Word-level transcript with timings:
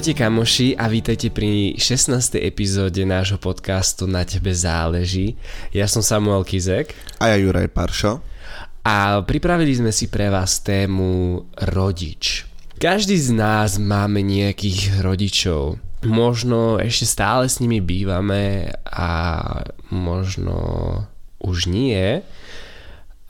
Ahojte 0.00 0.16
kamoši 0.16 0.80
a 0.80 0.88
vítajte 0.88 1.28
pri 1.28 1.76
16. 1.76 2.40
epizóde 2.40 3.04
nášho 3.04 3.36
podcastu 3.36 4.08
Na 4.08 4.24
tebe 4.24 4.48
záleží. 4.48 5.36
Ja 5.76 5.84
som 5.84 6.00
Samuel 6.00 6.40
Kizek. 6.40 6.96
A 7.20 7.28
ja 7.28 7.36
Juraj 7.36 7.68
Paršo. 7.68 8.24
A 8.80 9.20
pripravili 9.20 9.76
sme 9.76 9.92
si 9.92 10.08
pre 10.08 10.32
vás 10.32 10.64
tému 10.64 11.44
rodič. 11.52 12.48
Každý 12.80 13.12
z 13.12 13.28
nás 13.36 13.76
máme 13.76 14.24
nejakých 14.24 15.04
rodičov. 15.04 15.76
Možno 16.08 16.80
ešte 16.80 17.04
stále 17.04 17.44
s 17.44 17.60
nimi 17.60 17.84
bývame 17.84 18.72
a 18.88 19.12
možno 19.92 20.56
už 21.44 21.68
nie 21.68 22.24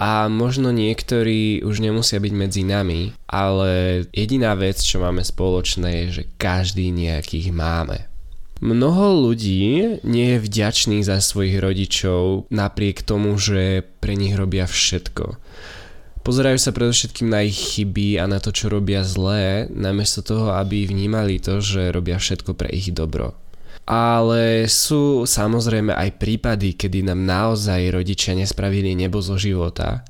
a 0.00 0.32
možno 0.32 0.72
niektorí 0.72 1.60
už 1.60 1.84
nemusia 1.84 2.16
byť 2.16 2.32
medzi 2.32 2.64
nami, 2.64 3.12
ale 3.28 4.02
jediná 4.16 4.56
vec, 4.56 4.80
čo 4.80 5.04
máme 5.04 5.20
spoločné, 5.20 6.08
je, 6.08 6.24
že 6.24 6.24
každý 6.40 6.88
nejakých 6.88 7.52
máme. 7.52 8.08
Mnoho 8.64 9.28
ľudí 9.28 10.00
nie 10.04 10.26
je 10.36 10.44
vďačných 10.44 11.04
za 11.04 11.20
svojich 11.20 11.60
rodičov 11.60 12.48
napriek 12.48 13.04
tomu, 13.04 13.36
že 13.36 13.84
pre 14.00 14.16
nich 14.16 14.36
robia 14.36 14.64
všetko. 14.64 15.36
Pozerajú 16.20 16.60
sa 16.60 16.76
predovšetkým 16.76 17.32
na 17.32 17.44
ich 17.44 17.56
chyby 17.56 18.20
a 18.20 18.28
na 18.28 18.36
to, 18.36 18.52
čo 18.52 18.68
robia 18.68 19.00
zlé, 19.00 19.68
namiesto 19.72 20.20
toho, 20.20 20.52
aby 20.52 20.84
vnímali 20.84 21.40
to, 21.40 21.64
že 21.64 21.92
robia 21.92 22.20
všetko 22.20 22.52
pre 22.52 22.68
ich 22.68 22.92
dobro. 22.92 23.32
Ale 23.90 24.70
sú 24.70 25.26
samozrejme 25.26 25.90
aj 25.90 26.22
prípady, 26.22 26.78
kedy 26.78 27.10
nám 27.10 27.26
naozaj 27.26 27.90
rodičia 27.90 28.38
nespravili 28.38 28.94
nebo 28.94 29.18
zo 29.18 29.34
života, 29.34 30.06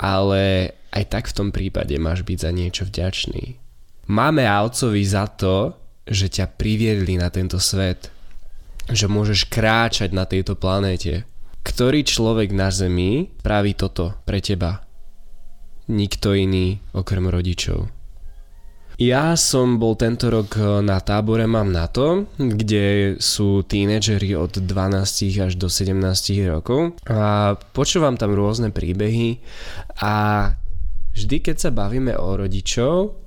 ale 0.00 0.72
aj 0.88 1.04
tak 1.12 1.24
v 1.28 1.36
tom 1.36 1.48
prípade 1.52 1.92
máš 2.00 2.24
byť 2.24 2.38
za 2.40 2.50
niečo 2.56 2.88
vďačný. 2.88 3.60
Máme 4.08 4.48
Otcovi 4.48 5.04
za 5.04 5.28
to, 5.28 5.76
že 6.08 6.32
ťa 6.32 6.56
priviedli 6.56 7.20
na 7.20 7.28
tento 7.28 7.60
svet, 7.60 8.08
že 8.88 9.08
môžeš 9.08 9.52
kráčať 9.52 10.12
na 10.12 10.24
tejto 10.24 10.56
planéte. 10.56 11.28
Ktorý 11.64 12.04
človek 12.04 12.52
na 12.52 12.68
Zemi 12.68 13.32
praví 13.40 13.72
toto 13.72 14.16
pre 14.28 14.44
teba? 14.44 14.84
Nikto 15.88 16.36
iný 16.36 16.80
okrem 16.92 17.28
rodičov. 17.28 18.03
Ja 18.94 19.34
som 19.34 19.82
bol 19.82 19.98
tento 19.98 20.30
rok 20.30 20.54
eh, 20.54 20.78
na 20.78 21.02
tábore 21.02 21.50
Mám 21.50 21.74
na 21.74 21.90
to, 21.90 22.30
kde 22.38 23.18
sú 23.18 23.66
tínedžeri 23.66 24.38
od 24.38 24.62
12 24.62 25.42
až 25.42 25.52
do 25.58 25.66
17 25.66 25.98
rokov 26.46 26.94
a 27.10 27.58
počúvam 27.74 28.14
tam 28.14 28.38
rôzne 28.38 28.70
príbehy 28.70 29.42
a 29.98 30.14
vždy 31.10 31.36
keď 31.42 31.56
sa 31.58 31.70
bavíme 31.74 32.14
o 32.14 32.38
rodičov, 32.38 33.18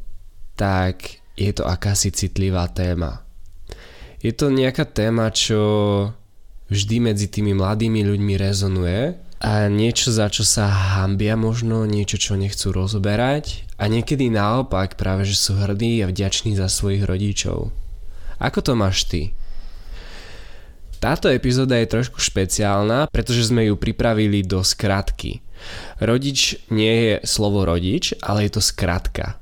tak 0.56 1.20
je 1.36 1.52
to 1.52 1.68
akási 1.68 2.16
citlivá 2.16 2.72
téma. 2.72 3.28
Je 4.24 4.32
to 4.32 4.48
nejaká 4.48 4.88
téma, 4.88 5.30
čo 5.36 5.60
vždy 6.72 7.12
medzi 7.12 7.28
tými 7.28 7.52
mladými 7.52 8.08
ľuďmi 8.08 8.34
rezonuje 8.40 9.27
a 9.38 9.70
niečo, 9.70 10.10
za 10.10 10.34
čo 10.34 10.42
sa 10.42 10.66
hambia 10.98 11.38
možno, 11.38 11.86
niečo, 11.86 12.18
čo 12.18 12.34
nechcú 12.34 12.74
rozoberať 12.74 13.70
a 13.78 13.86
niekedy 13.86 14.34
naopak 14.34 14.98
práve, 14.98 15.30
že 15.30 15.38
sú 15.38 15.62
hrdí 15.62 16.02
a 16.02 16.10
vďační 16.10 16.58
za 16.58 16.66
svojich 16.66 17.06
rodičov. 17.06 17.70
Ako 18.42 18.60
to 18.66 18.74
máš 18.74 19.06
ty? 19.06 19.38
Táto 20.98 21.30
epizóda 21.30 21.78
je 21.78 21.94
trošku 21.94 22.18
špeciálna, 22.18 23.06
pretože 23.14 23.54
sme 23.54 23.70
ju 23.70 23.78
pripravili 23.78 24.42
do 24.42 24.66
skratky. 24.66 25.46
Rodič 26.02 26.58
nie 26.74 26.94
je 26.94 27.14
slovo 27.22 27.66
rodič, 27.70 28.18
ale 28.18 28.50
je 28.50 28.58
to 28.58 28.62
skratka. 28.62 29.38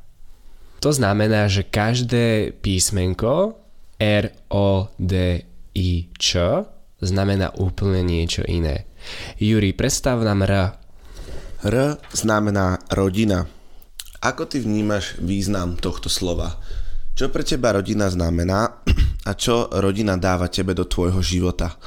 To 0.83 0.91
znamená, 0.91 1.47
že 1.47 1.63
každé 1.63 2.51
písmenko 2.59 3.55
R, 3.95 4.35
O, 4.51 4.91
D, 4.99 5.43
I, 5.71 6.11
Č 6.19 6.35
znamená 6.99 7.55
úplne 7.55 8.03
niečo 8.03 8.43
iné. 8.43 8.83
Juri, 9.39 9.73
predstav 9.75 10.21
nám 10.23 10.45
R. 10.45 10.53
R 11.65 11.75
znamená 12.13 12.77
rodina. 12.93 13.49
Ako 14.21 14.49
ty 14.49 14.61
vnímaš 14.61 15.17
význam 15.21 15.77
tohto 15.77 16.09
slova? 16.09 16.57
Čo 17.15 17.31
pre 17.31 17.47
teba 17.47 17.73
rodina 17.73 18.11
znamená 18.11 18.83
a 19.29 19.31
čo 19.37 19.71
rodina 19.71 20.19
dáva 20.19 20.51
tebe 20.51 20.75
do 20.75 20.83
tvojho 20.83 21.23
života? 21.23 21.77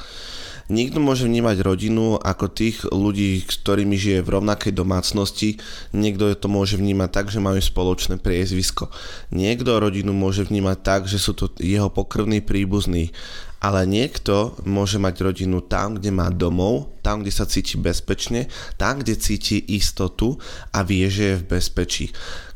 Niekto 0.69 1.01
môže 1.01 1.25
vnímať 1.25 1.65
rodinu 1.65 2.21
ako 2.21 2.45
tých 2.53 2.85
ľudí, 2.93 3.41
ktorými 3.41 3.97
žije 3.97 4.21
v 4.21 4.37
rovnakej 4.37 4.69
domácnosti, 4.77 5.57
niekto 5.97 6.29
to 6.37 6.45
môže 6.45 6.77
vnímať 6.77 7.09
tak, 7.09 7.25
že 7.33 7.41
majú 7.41 7.57
spoločné 7.57 8.21
priezvisko. 8.21 8.93
Niekto 9.33 9.81
rodinu 9.81 10.13
môže 10.13 10.45
vnímať 10.45 10.77
tak, 10.85 11.01
že 11.09 11.17
sú 11.17 11.33
to 11.33 11.49
jeho 11.57 11.89
pokrvní 11.89 12.45
príbuzní 12.45 13.09
ale 13.59 13.83
niekto 13.83 14.55
môže 14.63 14.95
mať 14.99 15.15
rodinu 15.19 15.59
tam, 15.59 15.99
kde 15.99 16.15
má 16.15 16.31
domov, 16.31 16.95
tam, 17.03 17.23
kde 17.23 17.31
sa 17.31 17.47
cíti 17.47 17.75
bezpečne, 17.79 18.47
tam, 18.79 18.99
kde 18.99 19.19
cíti 19.19 19.59
istotu 19.75 20.39
a 20.71 20.83
vie, 20.83 21.07
že 21.11 21.35
je 21.35 21.39
v 21.43 21.47
bezpečí. 21.59 22.05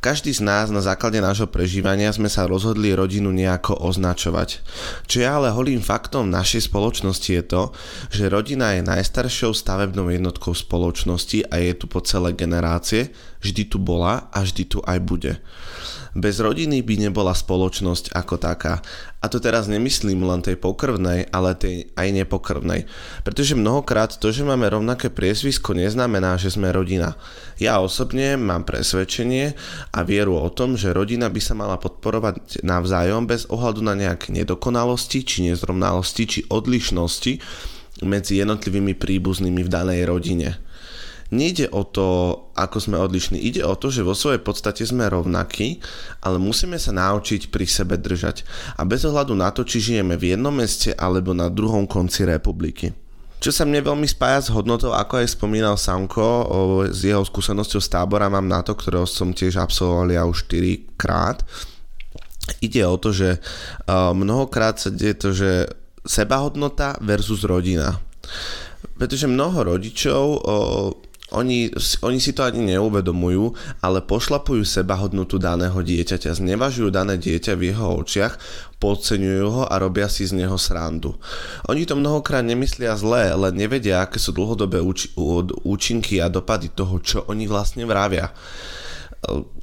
Každý 0.04 0.36
z 0.36 0.44
nás 0.44 0.68
na 0.68 0.84
základe 0.84 1.24
nášho 1.24 1.48
prežívania 1.48 2.12
sme 2.12 2.28
sa 2.28 2.44
rozhodli 2.44 2.92
rodinu 2.92 3.32
nejako 3.32 3.88
označovať. 3.88 4.60
Čo 5.08 5.24
je 5.24 5.28
ale 5.28 5.48
holým 5.56 5.80
faktom 5.80 6.28
našej 6.28 6.68
spoločnosti 6.68 7.32
je 7.32 7.44
to, 7.48 7.72
že 8.12 8.28
rodina 8.28 8.76
je 8.76 8.84
najstaršou 8.84 9.56
stavebnou 9.56 10.12
jednotkou 10.12 10.52
spoločnosti 10.52 11.48
a 11.48 11.56
je 11.56 11.72
tu 11.80 11.88
po 11.88 12.04
celé 12.04 12.36
generácie, 12.36 13.16
vždy 13.44 13.68
tu 13.68 13.78
bola 13.78 14.32
a 14.32 14.42
vždy 14.42 14.64
tu 14.66 14.80
aj 14.82 14.98
bude. 15.04 15.38
Bez 16.14 16.38
rodiny 16.38 16.86
by 16.86 17.10
nebola 17.10 17.34
spoločnosť 17.34 18.14
ako 18.14 18.38
taká. 18.38 18.86
A 19.18 19.26
to 19.26 19.42
teraz 19.42 19.66
nemyslím 19.66 20.22
len 20.22 20.46
tej 20.46 20.62
pokrvnej, 20.62 21.26
ale 21.34 21.58
tej 21.58 21.90
aj 21.98 22.08
nepokrvnej. 22.22 22.86
Pretože 23.26 23.58
mnohokrát 23.58 24.14
to, 24.22 24.30
že 24.30 24.46
máme 24.46 24.70
rovnaké 24.70 25.10
priezvisko, 25.10 25.74
neznamená, 25.74 26.38
že 26.38 26.54
sme 26.54 26.70
rodina. 26.70 27.18
Ja 27.58 27.82
osobne 27.82 28.38
mám 28.38 28.62
presvedčenie 28.62 29.58
a 29.90 30.06
vieru 30.06 30.38
o 30.38 30.54
tom, 30.54 30.78
že 30.78 30.94
rodina 30.94 31.34
by 31.34 31.42
sa 31.42 31.58
mala 31.58 31.82
podporovať 31.82 32.62
navzájom 32.62 33.26
bez 33.26 33.50
ohľadu 33.50 33.82
na 33.82 33.98
nejaké 33.98 34.30
nedokonalosti, 34.38 35.26
či 35.26 35.50
nezrovnalosti, 35.50 36.24
či 36.30 36.40
odlišnosti 36.46 37.34
medzi 38.06 38.38
jednotlivými 38.38 38.94
príbuznými 38.94 39.66
v 39.66 39.70
danej 39.70 40.06
rodine 40.06 40.62
nejde 41.34 41.68
o 41.74 41.82
to, 41.82 42.38
ako 42.54 42.78
sme 42.78 43.02
odlišní. 43.02 43.42
Ide 43.42 43.66
o 43.66 43.74
to, 43.74 43.90
že 43.90 44.06
vo 44.06 44.14
svojej 44.14 44.40
podstate 44.40 44.86
sme 44.86 45.10
rovnakí, 45.10 45.82
ale 46.22 46.38
musíme 46.38 46.78
sa 46.78 46.94
naučiť 46.94 47.50
pri 47.50 47.66
sebe 47.66 47.98
držať. 47.98 48.46
A 48.78 48.86
bez 48.86 49.02
ohľadu 49.04 49.34
na 49.34 49.50
to, 49.50 49.66
či 49.66 49.82
žijeme 49.82 50.14
v 50.14 50.38
jednom 50.38 50.54
meste 50.54 50.94
alebo 50.94 51.34
na 51.34 51.50
druhom 51.50 51.90
konci 51.90 52.30
republiky. 52.30 52.94
Čo 53.44 53.52
sa 53.52 53.68
mne 53.68 53.84
veľmi 53.84 54.08
spája 54.08 54.48
s 54.48 54.54
hodnotou, 54.56 54.96
ako 54.96 55.20
aj 55.20 55.36
spomínal 55.36 55.76
Samko, 55.76 56.24
o, 56.24 56.60
s 56.88 57.04
jeho 57.04 57.20
skúsenosťou 57.28 57.84
z 57.84 57.92
tábora 57.92 58.32
mám 58.32 58.48
na 58.48 58.64
to, 58.64 58.72
ktorého 58.72 59.04
som 59.04 59.36
tiež 59.36 59.60
absolvoval 59.60 60.08
ja 60.16 60.24
už 60.24 60.48
4 60.48 60.96
krát. 60.96 61.44
Ide 62.64 62.88
o 62.88 62.96
to, 62.96 63.12
že 63.12 63.44
uh, 63.44 64.16
mnohokrát 64.16 64.80
sa 64.80 64.88
deje 64.88 65.16
to, 65.20 65.30
že 65.36 65.68
sebahodnota 66.08 66.96
versus 67.04 67.44
rodina. 67.44 68.00
Pretože 68.96 69.28
mnoho 69.28 69.76
rodičov 69.76 70.24
uh, 70.24 70.40
oni, 71.34 71.74
oni 72.06 72.20
si 72.22 72.32
to 72.32 72.46
ani 72.46 72.78
neuvedomujú, 72.78 73.58
ale 73.82 74.06
pošlapujú 74.06 74.62
seba 74.64 74.96
hodnotu 75.02 75.42
daného 75.42 75.76
dieťaťa, 75.76 76.38
znevažujú 76.38 76.94
dané 76.94 77.18
dieťa 77.18 77.54
v 77.58 77.74
jeho 77.74 78.00
očiach, 78.00 78.38
podceňujú 78.78 79.48
ho 79.50 79.64
a 79.66 79.76
robia 79.82 80.06
si 80.08 80.30
z 80.30 80.38
neho 80.38 80.56
srandu. 80.60 81.18
Oni 81.72 81.90
to 81.90 81.98
mnohokrát 81.98 82.46
nemyslia 82.46 82.94
zlé, 82.94 83.34
len 83.34 83.58
nevedia, 83.58 84.06
aké 84.06 84.22
sú 84.22 84.36
dlhodobé 84.36 84.84
úč- 84.84 85.12
účinky 85.66 86.22
a 86.22 86.30
dopady 86.30 86.70
toho, 86.70 87.00
čo 87.00 87.26
oni 87.26 87.50
vlastne 87.50 87.88
vravia. 87.88 88.30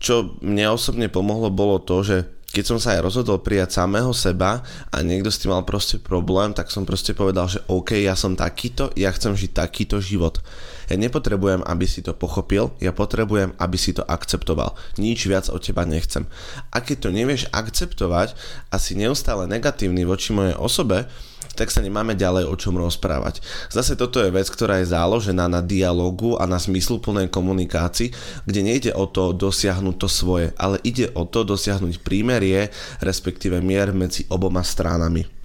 Čo 0.01 0.41
mne 0.41 0.73
osobne 0.73 1.13
pomohlo 1.13 1.53
bolo 1.53 1.85
to, 1.85 2.01
že 2.01 2.40
keď 2.51 2.65
som 2.67 2.79
sa 2.83 2.99
aj 2.99 3.07
rozhodol 3.07 3.39
prijať 3.39 3.79
samého 3.79 4.11
seba 4.11 4.67
a 4.91 4.97
niekto 5.07 5.31
s 5.31 5.39
tým 5.39 5.55
mal 5.55 5.63
proste 5.63 6.03
problém, 6.03 6.51
tak 6.51 6.67
som 6.75 6.83
proste 6.83 7.15
povedal, 7.15 7.47
že 7.47 7.63
OK, 7.71 7.95
ja 7.95 8.19
som 8.19 8.35
takýto, 8.35 8.91
ja 8.99 9.15
chcem 9.15 9.39
žiť 9.39 9.55
takýto 9.55 10.03
život. 10.03 10.43
Ja 10.91 10.99
nepotrebujem, 10.99 11.63
aby 11.63 11.87
si 11.87 12.03
to 12.03 12.11
pochopil, 12.11 12.75
ja 12.83 12.91
potrebujem, 12.91 13.55
aby 13.55 13.79
si 13.79 13.95
to 13.95 14.03
akceptoval. 14.03 14.75
Nič 14.99 15.31
viac 15.31 15.47
od 15.47 15.63
teba 15.63 15.87
nechcem. 15.87 16.27
A 16.75 16.83
keď 16.83 17.07
to 17.07 17.09
nevieš 17.15 17.47
akceptovať 17.55 18.35
a 18.75 18.77
si 18.83 18.99
neustále 18.99 19.47
negatívny 19.47 20.03
voči 20.03 20.35
mojej 20.35 20.59
osobe, 20.59 21.07
tak 21.55 21.69
sa 21.69 21.85
nemáme 21.85 22.17
ďalej 22.17 22.47
o 22.47 22.55
čom 22.57 22.79
rozprávať. 22.79 23.43
Zase 23.69 23.99
toto 23.99 24.23
je 24.23 24.33
vec, 24.33 24.47
ktorá 24.49 24.81
je 24.81 24.93
záložená 24.93 25.51
na 25.51 25.61
dialogu 25.61 26.39
a 26.41 26.47
na 26.47 26.57
zmysluplnej 26.57 27.29
komunikácii, 27.29 28.15
kde 28.47 28.61
nejde 28.63 28.91
o 28.95 29.05
to 29.11 29.35
dosiahnuť 29.35 29.97
to 29.99 30.09
svoje, 30.09 30.55
ale 30.57 30.81
ide 30.87 31.11
o 31.13 31.27
to 31.27 31.43
dosiahnuť 31.45 32.01
prímerie, 32.01 32.71
respektíve 33.03 33.59
mier 33.61 33.93
medzi 33.93 34.25
oboma 34.31 34.63
stránami. 34.65 35.41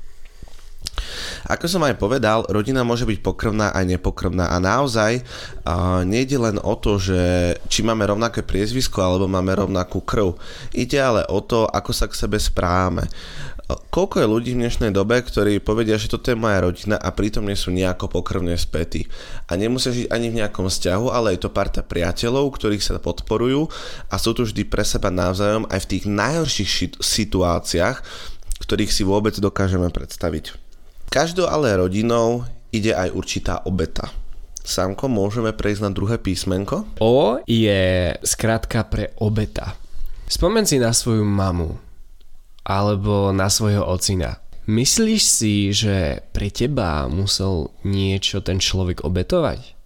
Ako 1.45 1.69
som 1.69 1.83
aj 1.85 1.99
povedal, 1.99 2.47
rodina 2.49 2.81
môže 2.81 3.05
byť 3.05 3.19
pokrvná 3.21 3.69
aj 3.75 3.85
nepokrvná 3.97 4.49
a 4.49 4.57
naozaj 4.57 5.21
uh, 5.21 6.01
nejde 6.01 6.41
len 6.41 6.57
o 6.57 6.73
to, 6.79 6.97
že 6.97 7.53
či 7.69 7.85
máme 7.85 8.07
rovnaké 8.07 8.41
priezvisko 8.41 9.03
alebo 9.03 9.29
máme 9.29 9.53
rovnakú 9.53 10.01
krv. 10.01 10.39
Ide 10.73 10.97
ale 10.97 11.21
o 11.29 11.43
to, 11.43 11.69
ako 11.69 11.91
sa 11.93 12.09
k 12.09 12.17
sebe 12.17 12.41
správame. 12.41 13.05
Koľko 13.65 14.21
je 14.21 14.27
ľudí 14.29 14.51
v 14.53 14.61
dnešnej 14.61 14.93
dobe, 14.93 15.17
ktorí 15.25 15.57
povedia, 15.57 15.97
že 15.97 16.05
toto 16.05 16.29
je 16.29 16.37
moja 16.37 16.61
rodina 16.61 17.01
a 17.01 17.09
pritom 17.09 17.49
nie 17.49 17.57
sú 17.57 17.73
nejako 17.73 18.13
pokrvne 18.13 18.53
spätí. 18.61 19.09
A 19.49 19.57
nemusia 19.57 19.89
žiť 19.89 20.13
ani 20.13 20.29
v 20.29 20.37
nejakom 20.37 20.69
vzťahu, 20.69 21.09
ale 21.09 21.33
je 21.33 21.41
to 21.41 21.49
parta 21.49 21.81
priateľov, 21.81 22.53
ktorých 22.53 22.85
sa 22.85 23.01
podporujú 23.01 23.65
a 24.13 24.15
sú 24.21 24.37
tu 24.37 24.45
vždy 24.45 24.69
pre 24.69 24.85
seba 24.85 25.09
navzájom 25.09 25.65
aj 25.73 25.81
v 25.81 25.89
tých 25.97 26.05
najhorších 26.05 27.01
situáciách, 27.01 27.97
ktorých 28.61 28.93
si 28.93 29.01
vôbec 29.01 29.33
dokážeme 29.33 29.89
predstaviť. 29.89 30.53
Každou 31.09 31.49
ale 31.49 31.73
rodinou 31.73 32.45
ide 32.69 32.93
aj 32.93 33.17
určitá 33.17 33.65
obeta. 33.65 34.13
Samko, 34.61 35.09
môžeme 35.09 35.57
prejsť 35.57 35.81
na 35.81 35.89
druhé 35.89 36.21
písmenko? 36.21 36.85
O 37.01 37.41
je 37.49 38.13
skratka 38.21 38.85
pre 38.85 39.09
obeta. 39.17 39.73
Spomen 40.29 40.69
si 40.69 40.77
na 40.77 40.93
svoju 40.93 41.25
mamu 41.25 41.84
alebo 42.65 43.29
na 43.29 43.47
svojho 43.47 43.85
ocina. 43.85 44.41
Myslíš 44.65 45.21
si, 45.21 45.69
že 45.69 46.25
pre 46.33 46.49
teba 46.49 47.05
musel 47.05 47.69
niečo 47.85 48.41
ten 48.41 48.57
človek 48.57 49.05
obetovať? 49.05 49.77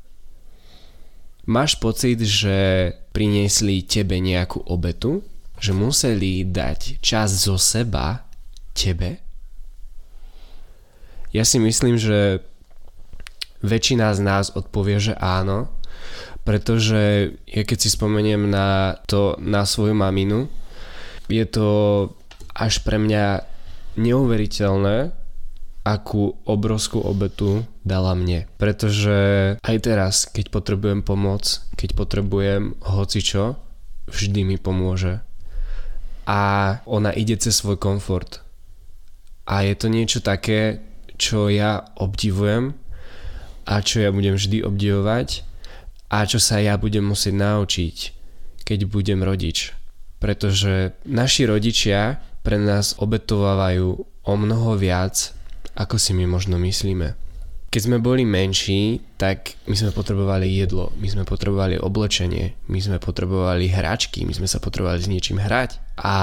Máš 1.44 1.76
pocit, 1.84 2.24
že 2.24 2.94
priniesli 3.12 3.84
tebe 3.84 4.24
nejakú 4.24 4.64
obetu? 4.64 5.20
Že 5.60 5.76
museli 5.76 6.48
dať 6.48 7.04
čas 7.04 7.36
zo 7.36 7.60
seba 7.60 8.24
tebe? 8.72 9.20
Ja 11.36 11.44
si 11.44 11.60
myslím, 11.60 12.00
že 12.00 12.40
väčšina 13.60 14.16
z 14.16 14.20
nás 14.24 14.56
odpovie, 14.56 15.04
že 15.04 15.14
áno, 15.20 15.68
pretože 16.48 17.36
ja 17.44 17.64
keď 17.68 17.78
si 17.84 17.90
spomeniem 17.92 18.48
na 18.48 18.96
to, 19.06 19.36
na 19.44 19.68
svoju 19.68 19.92
maminu, 19.92 20.48
je 21.28 21.46
to 21.46 21.68
až 22.56 22.82
pre 22.84 22.98
mňa 23.02 23.46
neuveriteľné, 24.00 25.12
akú 25.84 26.38
obrovskú 26.46 27.02
obetu 27.02 27.66
dala 27.82 28.14
mne. 28.14 28.46
Pretože 28.62 29.18
aj 29.64 29.78
teraz, 29.82 30.30
keď 30.30 30.54
potrebujem 30.54 31.02
pomoc, 31.02 31.64
keď 31.74 31.98
potrebujem 31.98 32.78
hocičo, 32.84 33.58
vždy 34.12 34.46
mi 34.46 34.58
pomôže. 34.62 35.24
A 36.30 36.42
ona 36.86 37.10
ide 37.10 37.34
cez 37.42 37.58
svoj 37.58 37.82
komfort. 37.82 38.46
A 39.50 39.66
je 39.66 39.74
to 39.74 39.90
niečo 39.90 40.22
také, 40.22 40.86
čo 41.18 41.50
ja 41.50 41.90
obdivujem 41.98 42.78
a 43.66 43.74
čo 43.82 44.06
ja 44.06 44.14
budem 44.14 44.38
vždy 44.38 44.62
obdivovať 44.62 45.42
a 46.10 46.26
čo 46.26 46.38
sa 46.38 46.62
ja 46.62 46.78
budem 46.78 47.06
musieť 47.06 47.34
naučiť, 47.34 47.98
keď 48.62 48.80
budem 48.86 49.26
rodič. 49.26 49.74
Pretože 50.22 50.94
naši 51.10 51.50
rodičia 51.50 52.22
pre 52.50 52.58
nás 52.58 52.98
obetovávajú 52.98 53.88
o 54.26 54.34
mnoho 54.34 54.74
viac, 54.74 55.38
ako 55.78 56.02
si 56.02 56.18
my 56.18 56.26
možno 56.26 56.58
myslíme. 56.58 57.14
Keď 57.70 57.82
sme 57.86 58.02
boli 58.02 58.26
menší, 58.26 59.06
tak 59.22 59.54
my 59.70 59.78
sme 59.78 59.94
potrebovali 59.94 60.50
jedlo, 60.58 60.90
my 60.98 61.06
sme 61.06 61.30
potrebovali 61.30 61.78
oblečenie, 61.78 62.58
my 62.66 62.82
sme 62.82 62.98
potrebovali 62.98 63.70
hračky, 63.70 64.26
my 64.26 64.34
sme 64.34 64.50
sa 64.50 64.58
potrebovali 64.58 64.98
s 64.98 65.06
niečím 65.06 65.38
hrať. 65.38 65.78
A 66.02 66.18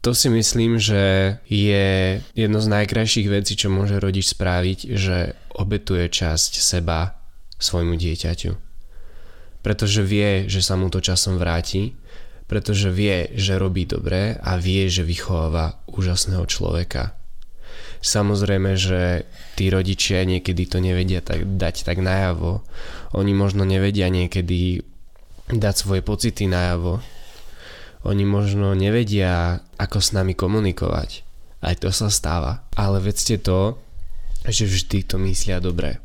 to 0.00 0.16
si 0.16 0.32
myslím, 0.32 0.80
že 0.80 1.36
je 1.44 2.24
jedno 2.32 2.58
z 2.64 2.72
najkrajších 2.72 3.28
vecí, 3.28 3.60
čo 3.60 3.68
môže 3.68 4.00
rodič 4.00 4.32
spraviť, 4.32 4.96
že 4.96 5.36
obetuje 5.60 6.08
časť 6.08 6.56
seba 6.56 7.20
svojmu 7.60 8.00
dieťaťu. 8.00 8.56
Pretože 9.60 10.00
vie, 10.00 10.48
že 10.48 10.64
sa 10.64 10.80
mu 10.80 10.88
to 10.88 11.04
časom 11.04 11.36
vráti 11.36 11.92
pretože 12.46 12.94
vie, 12.94 13.34
že 13.34 13.58
robí 13.58 13.86
dobre 13.86 14.38
a 14.38 14.54
vie, 14.56 14.86
že 14.86 15.02
vychováva 15.02 15.82
úžasného 15.90 16.46
človeka. 16.46 17.18
Samozrejme, 18.06 18.78
že 18.78 19.26
tí 19.58 19.66
rodičia 19.66 20.22
niekedy 20.22 20.70
to 20.70 20.78
nevedia 20.78 21.18
tak, 21.18 21.42
dať 21.58 21.82
tak 21.82 21.98
najavo. 21.98 22.62
Oni 23.18 23.34
možno 23.34 23.66
nevedia 23.66 24.06
niekedy 24.06 24.84
dať 25.50 25.74
svoje 25.74 26.02
pocity 26.06 26.46
najavo. 26.46 27.02
Oni 28.06 28.22
možno 28.22 28.78
nevedia, 28.78 29.58
ako 29.74 29.98
s 29.98 30.14
nami 30.14 30.38
komunikovať. 30.38 31.26
Aj 31.66 31.74
to 31.74 31.90
sa 31.90 32.06
stáva. 32.06 32.62
Ale 32.78 33.02
vedzte 33.02 33.42
to, 33.42 33.74
že 34.46 34.70
vždy 34.70 35.02
to 35.02 35.18
myslia 35.26 35.58
dobre. 35.58 35.98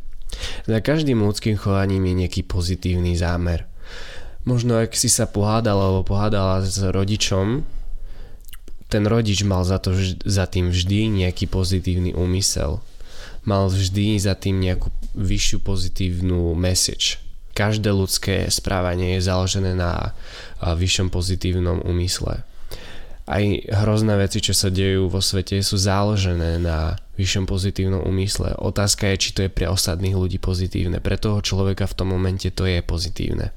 Za 0.66 0.82
každým 0.82 1.22
ľudským 1.22 1.60
chovaním 1.60 2.10
je 2.10 2.26
nejaký 2.26 2.42
pozitívny 2.50 3.14
zámer 3.14 3.71
možno 4.44 4.78
ak 4.82 4.98
si 4.98 5.08
sa 5.08 5.30
pohádal 5.30 5.78
alebo 5.78 6.08
pohádala 6.08 6.66
s 6.66 6.82
rodičom, 6.82 7.66
ten 8.92 9.08
rodič 9.08 9.48
mal 9.48 9.64
za, 9.64 9.80
to, 9.80 9.96
za 10.28 10.44
tým 10.52 10.68
vždy 10.68 11.24
nejaký 11.24 11.48
pozitívny 11.48 12.12
úmysel. 12.12 12.84
Mal 13.48 13.72
vždy 13.72 14.20
za 14.20 14.36
tým 14.36 14.60
nejakú 14.60 14.92
vyššiu 15.16 15.64
pozitívnu 15.64 16.52
message. 16.54 17.24
Každé 17.56 17.88
ľudské 17.92 18.52
správanie 18.52 19.16
je 19.16 19.28
založené 19.28 19.76
na 19.76 20.12
vyššom 20.60 21.08
pozitívnom 21.08 21.84
úmysle. 21.88 22.44
Aj 23.32 23.44
hrozné 23.86 24.20
veci, 24.20 24.44
čo 24.44 24.52
sa 24.52 24.68
dejú 24.68 25.08
vo 25.08 25.24
svete, 25.24 25.64
sú 25.64 25.80
založené 25.80 26.60
na 26.60 27.00
vyššom 27.16 27.48
pozitívnom 27.48 28.04
úmysle. 28.04 28.60
Otázka 28.60 29.08
je, 29.14 29.22
či 29.24 29.30
to 29.32 29.40
je 29.48 29.52
pre 29.52 29.72
ostatných 29.72 30.16
ľudí 30.16 30.36
pozitívne. 30.36 31.00
Pre 31.00 31.16
toho 31.16 31.40
človeka 31.40 31.88
v 31.88 31.96
tom 31.96 32.12
momente 32.12 32.52
to 32.52 32.68
je 32.68 32.84
pozitívne. 32.84 33.56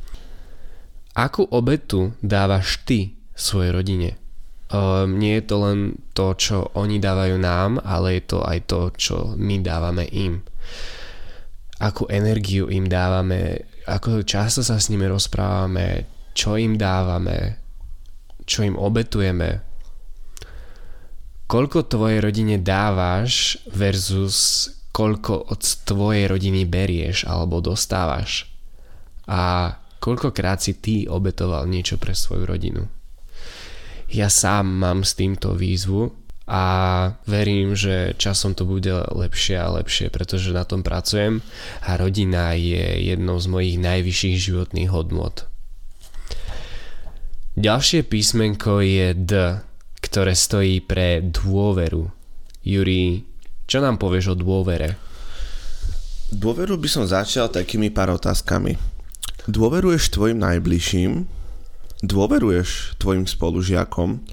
Akú 1.15 1.47
obetu 1.47 2.11
dávaš 2.19 2.83
ty 2.83 3.15
svojej 3.39 3.71
rodine? 3.71 4.11
Um, 4.75 5.23
nie 5.23 5.39
je 5.39 5.45
to 5.47 5.57
len 5.63 5.79
to, 6.11 6.35
čo 6.35 6.75
oni 6.75 6.99
dávajú 6.99 7.39
nám, 7.39 7.79
ale 7.87 8.19
je 8.19 8.23
to 8.35 8.39
aj 8.43 8.59
to, 8.67 8.81
čo 8.99 9.17
my 9.39 9.63
dávame 9.63 10.11
im. 10.11 10.43
Akú 11.79 12.11
energiu 12.11 12.67
im 12.67 12.91
dávame, 12.91 13.71
ako 13.87 14.27
často 14.27 14.67
sa 14.67 14.83
s 14.83 14.91
nimi 14.91 15.07
rozprávame, 15.07 16.11
čo 16.35 16.59
im 16.59 16.75
dávame, 16.75 17.63
čo 18.43 18.67
im 18.67 18.75
obetujeme. 18.75 19.63
Koľko 21.47 21.87
tvojej 21.87 22.19
rodine 22.19 22.59
dávaš 22.59 23.63
versus 23.71 24.67
koľko 24.91 25.55
od 25.55 25.63
tvojej 25.87 26.27
rodiny 26.27 26.67
berieš 26.67 27.31
alebo 27.31 27.63
dostávaš. 27.63 28.51
A 29.31 29.75
Koľkokrát 30.05 30.61
si 30.61 30.77
ty 30.77 31.09
obetoval 31.09 31.65
niečo 31.65 31.97
pre 31.97 32.13
svoju 32.13 32.45
rodinu? 32.45 32.85
Ja 34.13 34.29
sám 34.29 34.69
mám 34.69 35.01
s 35.01 35.17
týmto 35.17 35.57
výzvu 35.57 36.13
a 36.45 36.65
verím, 37.25 37.73
že 37.73 38.13
časom 38.21 38.53
to 38.53 38.69
bude 38.69 38.93
lepšie 38.93 39.57
a 39.57 39.73
lepšie, 39.81 40.13
pretože 40.13 40.53
na 40.53 40.69
tom 40.69 40.85
pracujem 40.85 41.41
a 41.89 41.97
rodina 41.97 42.53
je 42.53 43.01
jednou 43.01 43.41
z 43.41 43.49
mojich 43.49 43.77
najvyšších 43.81 44.37
životných 44.53 44.93
hodnot. 44.93 45.49
Ďalšie 47.57 48.05
písmenko 48.05 48.85
je 48.85 49.17
D, 49.17 49.33
ktoré 50.05 50.37
stojí 50.37 50.85
pre 50.85 51.25
dôveru. 51.25 52.13
Juri, 52.61 53.25
čo 53.65 53.81
nám 53.81 53.97
povieš 53.97 54.37
o 54.37 54.37
dôvere? 54.37 55.01
Dôveru 56.29 56.77
by 56.77 56.89
som 56.93 57.09
začal 57.09 57.49
takými 57.49 57.89
pár 57.89 58.13
otázkami. 58.13 58.94
Dôveruješ 59.45 60.09
tvojim 60.09 60.41
najbližším, 60.41 61.29
dôveruješ 62.01 62.97
tvojim 62.97 63.29
spolužiakom, 63.29 64.25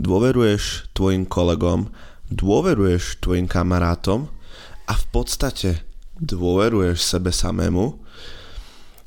dôveruješ 0.00 0.88
tvojim 0.96 1.28
kolegom, 1.28 1.92
dôveruješ 2.32 3.20
tvojim 3.20 3.44
kamarátom 3.44 4.32
a 4.88 4.96
v 4.96 5.04
podstate 5.12 5.84
dôveruješ 6.16 6.96
sebe 6.96 7.28
samému. 7.28 8.00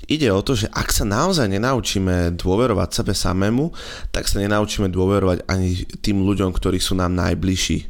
Ide 0.05 0.29
o 0.29 0.45
to, 0.45 0.53
že 0.53 0.69
ak 0.69 0.93
sa 0.93 1.09
naozaj 1.09 1.49
nenaučíme 1.49 2.37
dôverovať 2.37 2.89
sebe 2.93 3.17
samému, 3.17 3.73
tak 4.13 4.29
sa 4.29 4.37
nenaučíme 4.37 4.93
dôverovať 4.93 5.49
ani 5.49 5.89
tým 6.05 6.21
ľuďom, 6.21 6.53
ktorí 6.53 6.77
sú 6.77 6.93
nám 6.93 7.17
najbližší. 7.17 7.89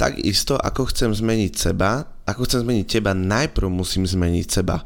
Takisto, 0.00 0.56
ako 0.56 0.88
chcem 0.88 1.12
zmeniť 1.12 1.52
seba, 1.60 2.08
ako 2.24 2.48
chcem 2.48 2.64
zmeniť 2.64 2.86
teba, 2.88 3.12
najprv 3.12 3.68
musím 3.68 4.08
zmeniť 4.08 4.46
seba. 4.48 4.80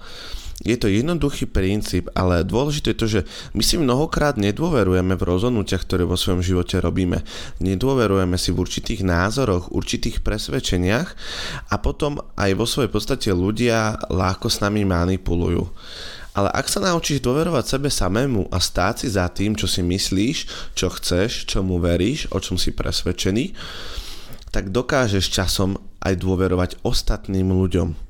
Je 0.61 0.77
to 0.77 0.93
jednoduchý 0.93 1.49
princíp, 1.49 2.13
ale 2.13 2.45
dôležité 2.45 2.93
je 2.93 3.01
to, 3.01 3.09
že 3.09 3.21
my 3.57 3.65
si 3.65 3.81
mnohokrát 3.81 4.37
nedôverujeme 4.37 5.17
v 5.17 5.27
rozhodnutiach, 5.27 5.89
ktoré 5.89 6.05
vo 6.05 6.21
svojom 6.21 6.45
živote 6.45 6.77
robíme. 6.77 7.25
Nedôverujeme 7.65 8.37
si 8.37 8.53
v 8.53 8.61
určitých 8.61 9.01
názoroch, 9.01 9.73
určitých 9.73 10.21
presvedčeniach 10.21 11.09
a 11.73 11.75
potom 11.81 12.21
aj 12.37 12.51
vo 12.61 12.69
svojej 12.69 12.93
podstate 12.93 13.33
ľudia 13.33 13.97
ľahko 14.13 14.53
s 14.53 14.61
nami 14.61 14.85
manipulujú. 14.85 15.65
Ale 16.37 16.53
ak 16.53 16.69
sa 16.69 16.85
naučíš 16.85 17.25
dôverovať 17.25 17.65
sebe 17.67 17.89
samému 17.89 18.53
a 18.53 18.61
stáť 18.63 18.95
si 19.03 19.09
za 19.11 19.27
tým, 19.33 19.57
čo 19.57 19.67
si 19.67 19.81
myslíš, 19.81 20.37
čo 20.77 20.93
chceš, 20.93 21.49
čomu 21.49 21.81
veríš, 21.83 22.31
o 22.31 22.39
čom 22.39 22.55
si 22.61 22.71
presvedčený, 22.71 23.57
tak 24.53 24.71
dokážeš 24.71 25.25
časom 25.27 25.79
aj 26.05 26.15
dôverovať 26.21 26.71
ostatným 26.87 27.51
ľuďom. 27.51 28.10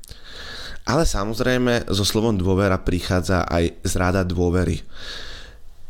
Ale 0.91 1.07
samozrejme, 1.07 1.87
so 1.87 2.03
slovom 2.03 2.35
dôvera 2.35 2.75
prichádza 2.75 3.47
aj 3.47 3.79
zrada 3.87 4.27
dôvery. 4.27 4.83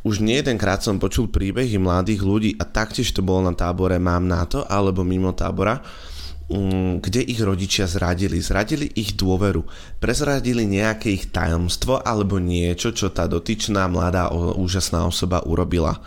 Už 0.05 0.21
nie 0.21 0.37
jedenkrát 0.37 0.85
som 0.85 1.01
počul 1.01 1.33
príbehy 1.33 1.81
mladých 1.81 2.21
ľudí 2.21 2.51
a 2.61 2.69
taktiež 2.69 3.09
to 3.09 3.25
bolo 3.25 3.49
na 3.49 3.57
tábore 3.57 3.97
Mám 3.97 4.29
na 4.29 4.45
to 4.45 4.61
alebo 4.69 5.01
mimo 5.01 5.33
tábora, 5.33 5.81
mm, 6.53 7.01
kde 7.01 7.25
ich 7.25 7.41
rodičia 7.41 7.89
zradili. 7.89 8.37
Zradili 8.45 8.93
ich 8.93 9.17
dôveru. 9.17 9.65
Prezradili 9.97 10.69
nejaké 10.69 11.09
ich 11.09 11.33
tajomstvo 11.33 11.97
alebo 12.05 12.37
niečo, 12.37 12.93
čo 12.93 13.09
tá 13.09 13.25
dotyčná 13.25 13.89
mladá 13.89 14.29
úžasná 14.33 15.01
osoba 15.01 15.41
urobila. 15.49 15.97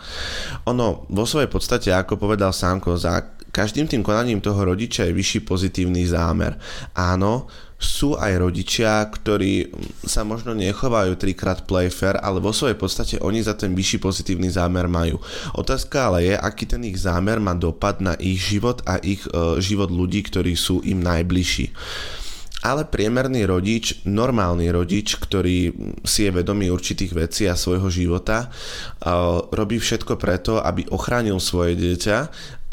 Ono 0.71 1.03
vo 1.11 1.27
svojej 1.27 1.51
podstate, 1.51 1.91
ako 1.91 2.15
povedal 2.15 2.55
Sánko, 2.55 2.95
za 2.95 3.35
každým 3.51 3.87
tým 3.87 4.03
konaním 4.03 4.43
toho 4.43 4.59
rodiča 4.67 5.07
je 5.07 5.15
vyšší 5.15 5.47
pozitívny 5.47 6.03
zámer. 6.03 6.59
Áno, 6.91 7.47
sú 7.75 8.15
aj 8.15 8.39
rodičia, 8.39 9.03
ktorí 9.03 9.71
sa 10.07 10.23
možno 10.23 10.55
nechovajú 10.55 11.19
trikrát 11.19 11.67
playfair, 11.67 12.15
ale 12.23 12.39
vo 12.39 12.55
svojej 12.55 12.79
podstate 12.79 13.15
oni 13.19 13.43
za 13.43 13.53
ten 13.55 13.75
vyšší 13.75 13.99
pozitívny 13.99 14.47
zámer 14.47 14.87
majú. 14.87 15.19
Otázka 15.55 16.11
ale 16.11 16.31
je, 16.31 16.35
aký 16.39 16.63
ten 16.65 16.81
ich 16.87 16.99
zámer 17.03 17.37
má 17.43 17.51
dopad 17.51 17.99
na 17.99 18.15
ich 18.15 18.39
život 18.39 18.79
a 18.87 18.99
ich 19.03 19.27
e, 19.27 19.59
život 19.59 19.91
ľudí, 19.91 20.23
ktorí 20.23 20.55
sú 20.55 20.79
im 20.87 21.03
najbližší 21.03 21.75
ale 22.65 22.89
priemerný 22.89 23.45
rodič, 23.45 24.01
normálny 24.09 24.73
rodič, 24.73 25.21
ktorý 25.21 25.69
si 26.01 26.25
je 26.25 26.31
vedomý 26.33 26.73
určitých 26.73 27.13
vecí 27.13 27.45
a 27.45 27.53
svojho 27.53 27.93
života, 27.93 28.49
e, 28.49 29.07
robí 29.53 29.77
všetko 29.77 30.17
preto, 30.17 30.57
aby 30.57 30.89
ochránil 30.89 31.37
svoje 31.37 31.77
dieťa 31.77 32.17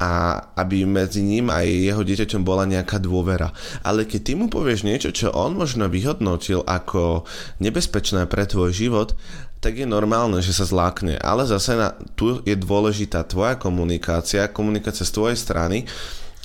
a 0.01 0.13
aby 0.57 0.89
medzi 0.89 1.21
ním 1.21 1.53
aj 1.53 1.69
jeho 1.69 2.01
dieťaťom 2.01 2.41
bola 2.41 2.65
nejaká 2.65 2.97
dôvera. 2.97 3.53
Ale 3.85 4.09
keď 4.09 4.21
ty 4.25 4.33
mu 4.33 4.49
povieš 4.49 4.89
niečo, 4.89 5.13
čo 5.13 5.29
on 5.29 5.61
možno 5.61 5.93
vyhodnotil 5.93 6.65
ako 6.65 7.29
nebezpečné 7.61 8.25
pre 8.33 8.49
tvoj 8.49 8.73
život, 8.73 9.13
tak 9.61 9.77
je 9.77 9.87
normálne, 9.87 10.41
že 10.41 10.57
sa 10.57 10.65
zlákne. 10.65 11.21
Ale 11.21 11.45
zase 11.45 11.77
na, 11.77 11.93
tu 12.17 12.41
je 12.49 12.57
dôležitá 12.57 13.29
tvoja 13.29 13.61
komunikácia, 13.61 14.49
komunikácia 14.49 15.05
z 15.05 15.15
tvojej 15.15 15.39
strany, 15.39 15.85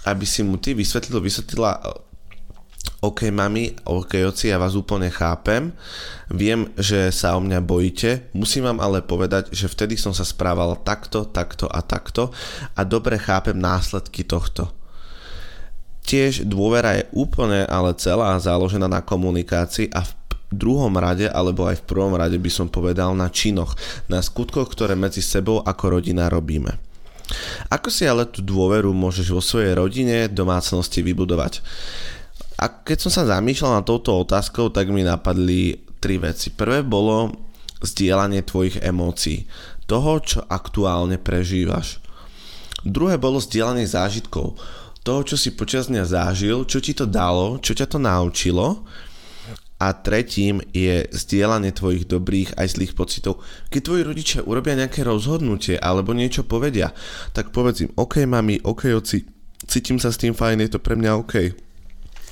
aby 0.06 0.26
si 0.28 0.44
mu 0.44 0.60
ty 0.60 0.78
vysvetlil, 0.78 1.24
vysvetlila 1.24 2.06
OK 2.98 3.30
mami, 3.30 3.78
OK 3.86 4.26
oci, 4.26 4.50
ja 4.50 4.58
vás 4.58 4.74
úplne 4.74 5.14
chápem, 5.14 5.70
viem, 6.34 6.66
že 6.82 7.14
sa 7.14 7.38
o 7.38 7.42
mňa 7.42 7.62
bojíte, 7.62 8.34
musím 8.34 8.66
vám 8.66 8.82
ale 8.82 9.06
povedať, 9.06 9.54
že 9.54 9.70
vtedy 9.70 9.94
som 9.94 10.18
sa 10.18 10.26
správal 10.26 10.82
takto, 10.82 11.30
takto 11.30 11.70
a 11.70 11.86
takto 11.86 12.34
a 12.74 12.82
dobre 12.82 13.22
chápem 13.22 13.54
následky 13.54 14.26
tohto. 14.26 14.74
Tiež 16.10 16.50
dôvera 16.50 16.98
je 16.98 17.06
úplne 17.14 17.70
ale 17.70 17.94
celá 18.02 18.34
založená 18.42 18.90
na 18.90 19.06
komunikácii 19.06 19.94
a 19.94 20.02
v 20.02 20.12
druhom 20.50 20.96
rade 20.98 21.30
alebo 21.30 21.70
aj 21.70 21.84
v 21.84 21.88
prvom 21.94 22.18
rade 22.18 22.40
by 22.42 22.50
som 22.50 22.66
povedal 22.66 23.14
na 23.14 23.30
činoch, 23.30 23.78
na 24.10 24.26
skutkoch, 24.26 24.74
ktoré 24.74 24.98
medzi 24.98 25.22
sebou 25.22 25.62
ako 25.62 26.00
rodina 26.02 26.34
robíme. 26.34 26.80
Ako 27.68 27.92
si 27.92 28.08
ale 28.08 28.24
tú 28.24 28.40
dôveru 28.40 28.96
môžeš 28.96 29.28
vo 29.36 29.44
svojej 29.44 29.76
rodine, 29.76 30.32
domácnosti 30.32 31.04
vybudovať? 31.04 31.60
A 32.58 32.66
keď 32.66 32.98
som 33.06 33.12
sa 33.14 33.38
zamýšľal 33.38 33.82
na 33.82 33.84
touto 33.86 34.18
otázkou, 34.18 34.74
tak 34.74 34.90
mi 34.90 35.06
napadli 35.06 35.78
tri 36.02 36.18
veci. 36.18 36.50
Prvé 36.50 36.82
bolo 36.82 37.30
zdieľanie 37.86 38.42
tvojich 38.42 38.82
emócií, 38.82 39.46
toho, 39.86 40.18
čo 40.26 40.42
aktuálne 40.50 41.22
prežívaš. 41.22 42.02
Druhé 42.82 43.22
bolo 43.22 43.38
zdieľanie 43.38 43.86
zážitkov, 43.86 44.58
toho, 45.06 45.22
čo 45.22 45.38
si 45.38 45.54
počas 45.54 45.88
dňa 45.88 46.04
zažil, 46.04 46.66
čo 46.66 46.82
ti 46.82 46.98
to 46.98 47.06
dalo, 47.06 47.62
čo 47.62 47.78
ťa 47.78 47.88
to 47.94 48.02
naučilo. 48.02 48.84
A 49.78 49.94
tretím 49.94 50.58
je 50.74 51.06
zdieľanie 51.14 51.70
tvojich 51.70 52.10
dobrých 52.10 52.58
aj 52.58 52.74
zlých 52.74 52.98
pocitov. 52.98 53.46
Keď 53.70 53.82
tvoji 53.86 54.02
rodičia 54.02 54.42
urobia 54.42 54.74
nejaké 54.74 55.06
rozhodnutie 55.06 55.78
alebo 55.78 56.18
niečo 56.18 56.42
povedia, 56.42 56.90
tak 57.38 57.54
povedz 57.54 57.86
im, 57.86 57.94
OK 57.94 58.26
mami, 58.26 58.58
OK 58.66 58.90
oci, 58.98 59.22
cítim 59.70 60.02
sa 60.02 60.10
s 60.10 60.18
tým 60.18 60.34
fajn, 60.34 60.66
je 60.66 60.70
to 60.74 60.82
pre 60.82 60.98
mňa 60.98 61.12
OK 61.22 61.67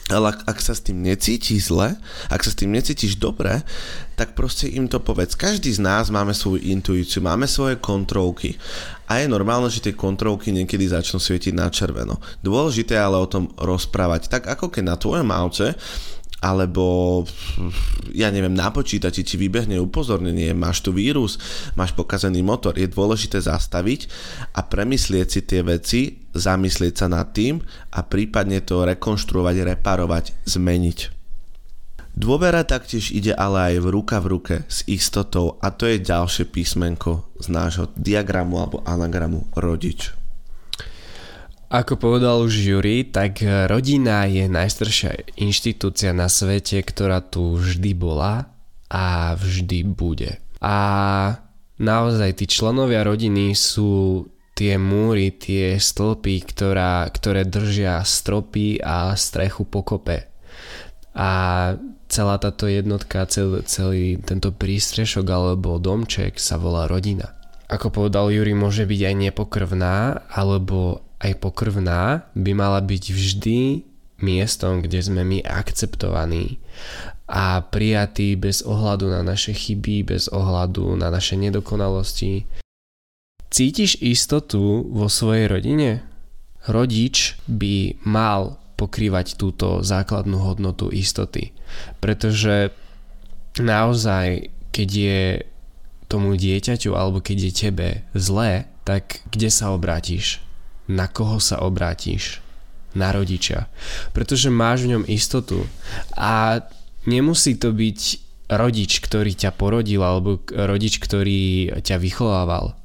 ale 0.06 0.38
ak, 0.38 0.46
ak 0.46 0.60
sa 0.62 0.78
s 0.78 0.86
tým 0.86 1.02
necítiš 1.02 1.74
zle, 1.74 1.98
ak 2.30 2.46
sa 2.46 2.54
s 2.54 2.60
tým 2.62 2.70
necítiš 2.70 3.18
dobre, 3.18 3.66
tak 4.14 4.38
proste 4.38 4.70
im 4.70 4.86
to 4.86 5.02
povedz. 5.02 5.34
Každý 5.34 5.74
z 5.74 5.82
nás 5.82 6.14
máme 6.14 6.38
svoju 6.38 6.62
intuíciu, 6.62 7.26
máme 7.26 7.50
svoje 7.50 7.82
kontrolky. 7.82 8.54
A 9.10 9.22
je 9.22 9.28
normálne, 9.30 9.66
že 9.74 9.82
tie 9.82 9.98
kontrolky 9.98 10.54
niekedy 10.54 10.86
začnú 10.86 11.18
svietiť 11.18 11.58
na 11.58 11.74
červeno. 11.74 12.22
Dôležité 12.46 12.98
je 12.98 13.06
ale 13.06 13.18
o 13.18 13.26
tom 13.26 13.50
rozprávať. 13.58 14.30
Tak 14.30 14.46
ako 14.46 14.70
keď 14.70 14.84
na 14.94 14.96
tvojom 14.98 15.30
aute 15.34 15.74
alebo 16.46 17.26
ja 18.14 18.30
neviem, 18.30 18.54
na 18.54 18.70
počítači 18.70 19.26
ti 19.26 19.34
vybehne 19.34 19.82
upozornenie, 19.82 20.54
máš 20.54 20.86
tu 20.86 20.94
vírus, 20.94 21.42
máš 21.74 21.98
pokazený 21.98 22.46
motor, 22.46 22.78
je 22.78 22.86
dôležité 22.86 23.42
zastaviť 23.42 24.06
a 24.54 24.62
premyslieť 24.62 25.28
si 25.28 25.42
tie 25.42 25.66
veci, 25.66 26.22
zamyslieť 26.38 26.94
sa 26.94 27.08
nad 27.10 27.34
tým 27.34 27.58
a 27.98 28.00
prípadne 28.06 28.62
to 28.62 28.86
rekonštruovať, 28.86 29.56
reparovať, 29.74 30.26
zmeniť. 30.46 31.00
Dôvera 32.16 32.64
taktiež 32.64 33.12
ide 33.12 33.36
ale 33.36 33.76
aj 33.76 33.84
v 33.84 33.88
ruka 33.92 34.18
v 34.24 34.28
ruke 34.32 34.56
s 34.72 34.88
istotou 34.88 35.60
a 35.60 35.68
to 35.74 35.84
je 35.90 36.00
ďalšie 36.00 36.48
písmenko 36.48 37.28
z 37.44 37.52
nášho 37.52 37.92
diagramu 38.00 38.64
alebo 38.64 38.80
anagramu 38.88 39.50
rodič. 39.58 40.16
Ako 41.76 42.00
povedal 42.00 42.40
už 42.40 42.56
Juri, 42.56 43.04
tak 43.04 43.44
rodina 43.44 44.24
je 44.32 44.48
najstaršia 44.48 45.36
inštitúcia 45.36 46.16
na 46.16 46.32
svete, 46.32 46.80
ktorá 46.80 47.20
tu 47.20 47.60
vždy 47.60 47.92
bola 47.92 48.48
a 48.88 49.36
vždy 49.36 49.84
bude. 49.84 50.40
A 50.64 50.78
naozaj 51.76 52.40
tí 52.40 52.48
členovia 52.48 53.04
rodiny 53.04 53.52
sú 53.52 54.24
tie 54.56 54.80
múry, 54.80 55.36
tie 55.36 55.76
stĺpy, 55.76 56.48
ktorá, 56.48 57.12
ktoré 57.12 57.44
držia 57.44 58.00
stropy 58.08 58.80
a 58.80 59.12
strechu 59.20 59.68
pokope. 59.68 60.32
A 61.12 61.30
celá 62.08 62.40
táto 62.40 62.72
jednotka, 62.72 63.28
celý, 63.28 63.68
celý 63.68 64.16
tento 64.24 64.56
prístrešok 64.56 65.28
alebo 65.28 65.76
domček 65.76 66.40
sa 66.40 66.56
volá 66.56 66.88
rodina. 66.88 67.36
Ako 67.68 67.92
povedal 67.92 68.32
Juri, 68.32 68.56
môže 68.56 68.88
byť 68.88 69.02
aj 69.12 69.16
nepokrvná 69.28 70.24
alebo 70.32 71.05
aj 71.26 71.42
pokrvná 71.42 72.30
by 72.38 72.52
mala 72.54 72.80
byť 72.86 73.04
vždy 73.10 73.60
miestom, 74.22 74.86
kde 74.86 75.02
sme 75.02 75.26
my 75.26 75.42
akceptovaní 75.42 76.62
a 77.26 77.66
prijatí 77.66 78.38
bez 78.38 78.62
ohľadu 78.62 79.10
na 79.10 79.26
naše 79.26 79.52
chyby, 79.58 80.06
bez 80.06 80.30
ohľadu 80.30 80.94
na 80.94 81.10
naše 81.10 81.34
nedokonalosti. 81.34 82.46
Cítiš 83.50 83.98
istotu 83.98 84.86
vo 84.86 85.10
svojej 85.10 85.50
rodine? 85.50 86.06
Rodič 86.70 87.38
by 87.50 88.06
mal 88.06 88.62
pokrývať 88.76 89.40
túto 89.40 89.82
základnú 89.82 90.38
hodnotu 90.42 90.92
istoty, 90.92 91.56
pretože 92.04 92.76
naozaj, 93.58 94.52
keď 94.76 94.90
je 94.92 95.22
tomu 96.06 96.38
dieťaťu 96.38 96.94
alebo 96.94 97.24
keď 97.24 97.38
je 97.50 97.52
tebe 97.52 97.88
zlé, 98.14 98.70
tak 98.86 99.26
kde 99.34 99.50
sa 99.50 99.74
obrátiš? 99.74 100.45
Na 100.90 101.10
koho 101.10 101.42
sa 101.42 101.62
obrátiš. 101.62 102.42
Na 102.96 103.12
rodiča. 103.12 103.68
Pretože 104.16 104.48
máš 104.48 104.88
v 104.88 104.96
ňom 104.96 105.04
istotu. 105.12 105.68
A 106.16 106.64
nemusí 107.04 107.60
to 107.60 107.76
byť 107.76 108.00
rodič, 108.56 109.02
ktorý 109.04 109.36
ťa 109.36 109.52
porodil, 109.58 110.06
alebo 110.06 110.40
rodič, 110.54 111.02
ktorý 111.02 111.76
ťa 111.82 111.98
vychovával. 112.00 112.78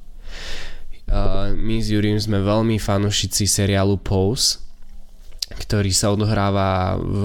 My 1.55 1.75
s 1.83 1.91
Jurím 1.91 2.19
sme 2.19 2.39
veľmi 2.39 2.79
fanúšici 2.79 3.43
seriálu 3.43 3.99
Pose, 3.99 4.63
ktorý 5.51 5.91
sa 5.91 6.15
odohráva 6.15 6.95
v 6.95 7.23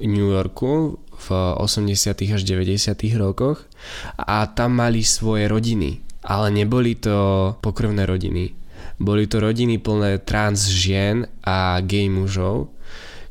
New 0.00 0.32
Yorku 0.32 0.96
v 1.14 1.28
80. 1.60 2.16
až 2.32 2.42
90. 2.42 2.96
rokoch 3.20 3.68
a 4.16 4.48
tam 4.48 4.80
mali 4.80 5.04
svoje 5.04 5.46
rodiny, 5.48 6.00
ale 6.24 6.48
neboli 6.48 6.96
to 6.96 7.52
pokrvné 7.60 8.08
rodiny 8.08 8.63
boli 8.98 9.26
to 9.26 9.42
rodiny 9.42 9.82
plné 9.82 10.22
trans 10.22 10.70
žien 10.70 11.26
a 11.42 11.82
gay 11.82 12.06
mužov, 12.06 12.70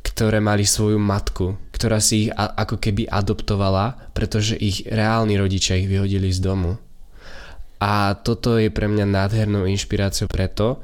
ktoré 0.03 0.43
mali 0.43 0.67
svoju 0.67 1.00
matku, 1.00 1.55
ktorá 1.72 2.03
si 2.03 2.27
ich 2.27 2.29
ako 2.36 2.77
keby 2.77 3.08
adoptovala, 3.08 4.12
pretože 4.12 4.60
ich 4.60 4.84
reálni 4.86 5.39
rodičia 5.39 5.79
ich 5.79 5.88
vyhodili 5.88 6.27
z 6.29 6.43
domu. 6.43 6.75
A 7.84 8.15
toto 8.15 8.55
je 8.55 8.72
pre 8.72 8.88
mňa 8.88 9.03
nádhernou 9.03 9.67
inšpiráciou 9.67 10.32
preto, 10.32 10.79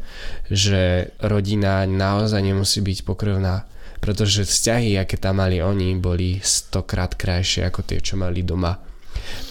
že 0.51 1.15
rodina 1.23 1.87
naozaj 1.87 2.43
nemusí 2.43 2.83
byť 2.83 3.07
pokrvná, 3.07 3.63
pretože 4.03 4.43
vzťahy, 4.43 4.99
aké 4.99 5.15
tam 5.15 5.39
mali 5.39 5.63
oni, 5.63 5.95
boli 5.95 6.43
stokrát 6.43 7.15
krajšie 7.15 7.67
ako 7.67 7.87
tie, 7.87 8.03
čo 8.03 8.19
mali 8.19 8.43
doma. 8.43 8.75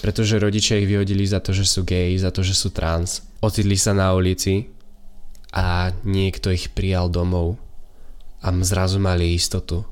Pretože 0.04 0.40
rodičia 0.40 0.76
ich 0.76 0.88
vyhodili 0.88 1.25
za 1.25 1.40
to, 1.40 1.56
že 1.56 1.64
sú 1.64 1.88
gay, 1.88 2.16
za 2.20 2.28
to, 2.28 2.44
že 2.44 2.52
sú 2.52 2.68
trans. 2.68 3.25
Ocitli 3.40 3.80
sa 3.80 3.97
na 3.97 4.12
ulici, 4.12 4.68
a 5.52 5.97
niekto 6.05 6.52
ich 6.52 6.73
prijal 6.73 7.09
domov 7.09 7.57
a 8.45 8.52
zrazu 8.62 9.00
mali 9.00 9.35
istotu. 9.35 9.83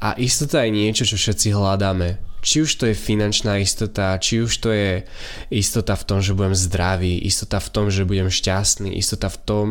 A 0.00 0.16
istota 0.16 0.64
je 0.64 0.72
niečo, 0.72 1.04
čo 1.04 1.20
všetci 1.20 1.52
hľadáme. 1.52 2.16
Či 2.40 2.64
už 2.64 2.70
to 2.80 2.88
je 2.88 2.96
finančná 2.96 3.60
istota, 3.60 4.16
či 4.16 4.40
už 4.40 4.52
to 4.64 4.72
je 4.72 5.04
istota 5.52 5.92
v 5.92 6.06
tom, 6.08 6.18
že 6.24 6.32
budem 6.32 6.56
zdravý, 6.56 7.20
istota 7.20 7.60
v 7.60 7.68
tom, 7.68 7.86
že 7.92 8.08
budem 8.08 8.32
šťastný, 8.32 8.96
istota 8.96 9.28
v 9.28 9.38
tom, 9.44 9.66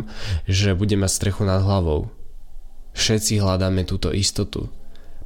že 0.46 0.78
budem 0.78 1.02
mať 1.02 1.12
strechu 1.18 1.50
nad 1.50 1.66
hlavou. 1.66 2.14
Všetci 2.94 3.42
hľadáme 3.42 3.90
túto 3.90 4.14
istotu, 4.14 4.70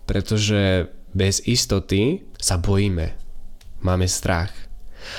pretože 0.07 0.87
bez 1.11 1.43
istoty 1.43 2.23
sa 2.39 2.55
bojíme. 2.55 3.11
Máme 3.83 4.07
strach. 4.07 4.55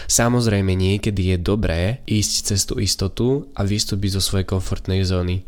Samozrejme 0.06 0.76
niekedy 0.76 1.34
je 1.34 1.38
dobré 1.40 2.04
ísť 2.04 2.32
cez 2.52 2.60
tú 2.68 2.78
istotu 2.78 3.48
a 3.56 3.64
vystúpiť 3.66 4.18
zo 4.18 4.22
svojej 4.22 4.46
komfortnej 4.48 5.02
zóny. 5.02 5.42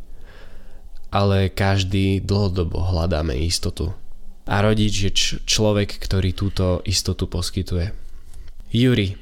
Ale 1.12 1.48
každý 1.48 2.20
dlhodobo 2.20 2.82
hľadáme 2.82 3.36
istotu 3.38 3.94
a 4.46 4.62
rodič 4.62 4.94
je 5.02 5.10
č- 5.10 5.38
človek, 5.42 5.98
ktorý 5.98 6.30
túto 6.30 6.80
istotu 6.86 7.26
poskytuje. 7.26 7.90
Juri, 8.70 9.18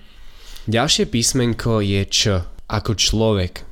ďalšie 0.69 1.09
písmenko 1.09 1.81
je 1.81 2.05
Č, 2.05 2.21
ako 2.69 2.93
človek. 2.93 3.65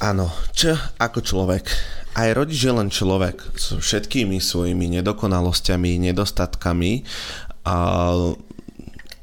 Áno, 0.00 0.30
Č 0.54 0.78
ako 1.02 1.18
človek. 1.20 1.66
Aj 2.14 2.30
rodič 2.34 2.62
je 2.62 2.72
len 2.74 2.90
človek 2.90 3.42
s 3.58 3.74
všetkými 3.78 4.38
svojimi 4.38 4.98
nedokonalosťami, 4.98 5.98
nedostatkami 6.10 7.06
a, 7.66 7.76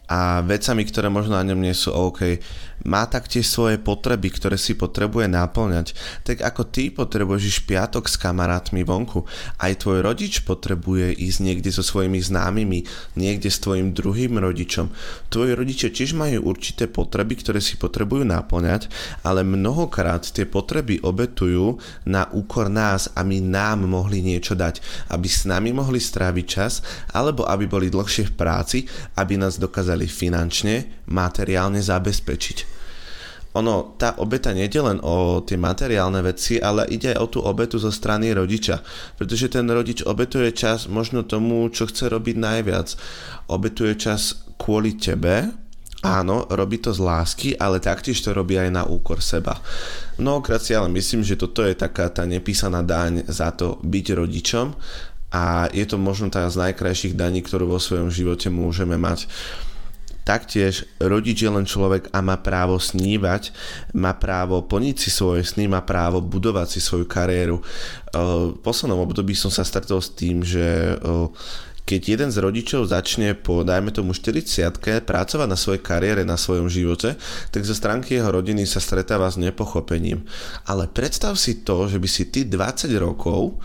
a 0.08 0.40
vecami, 0.40 0.88
ktoré 0.88 1.12
možno 1.12 1.36
na 1.36 1.44
ňom 1.44 1.60
nie 1.60 1.76
sú 1.76 1.92
OK 1.92 2.40
má 2.88 3.04
taktiež 3.04 3.52
svoje 3.52 3.76
potreby, 3.76 4.32
ktoré 4.32 4.56
si 4.56 4.72
potrebuje 4.72 5.28
náplňať. 5.28 5.92
Tak 6.24 6.40
ako 6.40 6.72
ty 6.72 6.88
potrebuješ 6.88 7.68
piatok 7.68 8.08
s 8.08 8.16
kamarátmi 8.16 8.88
vonku, 8.88 9.28
aj 9.60 9.84
tvoj 9.84 10.00
rodič 10.00 10.48
potrebuje 10.48 11.12
ísť 11.20 11.40
niekde 11.44 11.70
so 11.76 11.84
svojimi 11.84 12.24
známymi, 12.24 12.88
niekde 13.20 13.52
s 13.52 13.60
tvojim 13.60 13.92
druhým 13.92 14.40
rodičom. 14.40 14.88
Tvoji 15.28 15.52
rodičia 15.52 15.92
tiež 15.92 16.16
majú 16.16 16.48
určité 16.48 16.88
potreby, 16.88 17.36
ktoré 17.36 17.60
si 17.60 17.76
potrebujú 17.76 18.24
náplňať, 18.24 18.88
ale 19.28 19.44
mnohokrát 19.44 20.24
tie 20.24 20.48
potreby 20.48 21.04
obetujú 21.04 21.84
na 22.08 22.32
úkor 22.32 22.72
nás 22.72 23.12
a 23.12 23.28
my 23.28 23.44
nám 23.44 23.84
mohli 23.84 24.24
niečo 24.24 24.56
dať, 24.56 24.80
aby 25.12 25.28
s 25.28 25.44
nami 25.44 25.76
mohli 25.76 26.00
stráviť 26.00 26.46
čas, 26.48 26.80
alebo 27.12 27.44
aby 27.44 27.68
boli 27.68 27.92
dlhšie 27.92 28.32
v 28.32 28.38
práci, 28.40 28.78
aby 29.20 29.36
nás 29.36 29.60
dokázali 29.60 30.08
finančne, 30.08 31.04
materiálne 31.12 31.84
zabezpečiť 31.84 32.77
ono, 33.58 33.98
tá 33.98 34.16
obeta 34.22 34.54
nie 34.54 34.70
je 34.70 34.82
len 34.82 35.02
o 35.02 35.42
tie 35.42 35.58
materiálne 35.58 36.22
veci, 36.22 36.62
ale 36.62 36.86
ide 36.94 37.18
aj 37.18 37.20
o 37.20 37.28
tú 37.28 37.40
obetu 37.42 37.82
zo 37.82 37.90
strany 37.90 38.32
rodiča. 38.32 38.82
Pretože 39.18 39.50
ten 39.50 39.66
rodič 39.66 40.06
obetuje 40.06 40.54
čas 40.54 40.86
možno 40.86 41.26
tomu, 41.26 41.66
čo 41.74 41.90
chce 41.90 42.08
robiť 42.14 42.36
najviac. 42.38 42.88
Obetuje 43.50 43.98
čas 43.98 44.46
kvôli 44.56 44.96
tebe, 44.96 45.68
Áno, 46.06 46.46
robí 46.54 46.78
to 46.78 46.94
z 46.94 47.02
lásky, 47.02 47.50
ale 47.58 47.82
taktiež 47.82 48.22
to 48.22 48.30
robí 48.30 48.54
aj 48.54 48.70
na 48.70 48.86
úkor 48.86 49.18
seba. 49.18 49.58
Mnohokrát 50.22 50.62
si 50.62 50.78
ale 50.78 50.94
myslím, 50.94 51.26
že 51.26 51.34
toto 51.34 51.66
je 51.66 51.74
taká 51.74 52.14
tá 52.14 52.22
nepísaná 52.22 52.86
daň 52.86 53.26
za 53.26 53.50
to 53.50 53.82
byť 53.82 54.06
rodičom 54.14 54.78
a 55.34 55.66
je 55.74 55.86
to 55.90 55.98
možno 55.98 56.30
tá 56.30 56.46
z 56.54 56.70
najkrajších 56.70 57.18
daní, 57.18 57.42
ktorú 57.42 57.74
vo 57.74 57.82
svojom 57.82 58.14
živote 58.14 58.54
môžeme 58.54 58.94
mať. 58.94 59.26
Taktiež 60.28 60.84
rodič 61.00 61.40
je 61.40 61.48
len 61.48 61.64
človek 61.64 62.12
a 62.12 62.20
má 62.20 62.36
právo 62.36 62.76
snívať, 62.76 63.56
má 63.96 64.12
právo 64.12 64.60
plniť 64.60 64.96
si 65.00 65.08
svoje 65.08 65.48
sny, 65.48 65.72
má 65.72 65.80
právo 65.88 66.20
budovať 66.20 66.68
si 66.68 66.80
svoju 66.84 67.08
kariéru. 67.08 67.64
V 68.12 68.60
poslednom 68.60 69.00
období 69.08 69.32
som 69.32 69.48
sa 69.48 69.64
stretol 69.64 70.04
s 70.04 70.12
tým, 70.12 70.44
že 70.44 71.00
keď 71.88 72.02
jeden 72.04 72.30
z 72.36 72.44
rodičov 72.44 72.92
začne 72.92 73.32
po, 73.40 73.64
dajme 73.64 73.96
tomu 73.96 74.12
40 74.12 75.08
pracovať 75.08 75.48
na 75.48 75.56
svojej 75.56 75.80
kariére, 75.80 76.28
na 76.28 76.36
svojom 76.36 76.68
živote, 76.68 77.16
tak 77.48 77.64
zo 77.64 77.72
stránky 77.72 78.20
jeho 78.20 78.28
rodiny 78.28 78.68
sa 78.68 78.84
stretáva 78.84 79.32
s 79.32 79.40
nepochopením. 79.40 80.28
Ale 80.68 80.92
predstav 80.92 81.40
si 81.40 81.64
to, 81.64 81.88
že 81.88 82.04
by 82.04 82.10
si 82.12 82.28
ty 82.28 82.44
20 82.44 82.92
rokov 83.00 83.64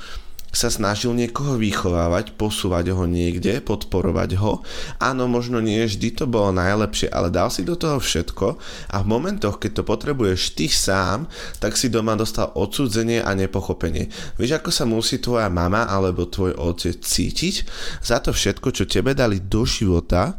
sa 0.53 0.69
snažil 0.69 1.17
niekoho 1.17 1.57
vychovávať, 1.57 2.37
posúvať 2.37 2.93
ho 2.93 3.09
niekde, 3.09 3.65
podporovať 3.65 4.37
ho. 4.37 4.61
Áno, 5.01 5.25
možno 5.25 5.65
nie 5.65 5.81
vždy 5.81 6.13
to 6.13 6.25
bolo 6.29 6.53
najlepšie, 6.53 7.09
ale 7.09 7.33
dal 7.33 7.49
si 7.49 7.65
do 7.65 7.73
toho 7.73 7.97
všetko 7.97 8.61
a 8.93 8.97
v 9.01 9.07
momentoch, 9.09 9.57
keď 9.57 9.81
to 9.81 9.89
potrebuješ 9.89 10.53
ty 10.53 10.69
sám, 10.69 11.25
tak 11.57 11.81
si 11.81 11.89
doma 11.89 12.13
dostal 12.21 12.53
odsudzenie 12.53 13.25
a 13.25 13.33
nepochopenie. 13.33 14.13
Vieš, 14.37 14.61
ako 14.61 14.71
sa 14.71 14.85
musí 14.85 15.25
tvoja 15.25 15.49
mama 15.49 15.89
alebo 15.89 16.29
tvoj 16.29 16.53
otec 16.61 17.01
cítiť 17.01 17.65
za 18.05 18.21
to 18.21 18.37
všetko, 18.37 18.69
čo 18.77 18.85
tebe 18.85 19.17
dali 19.17 19.41
do 19.41 19.65
života, 19.65 20.37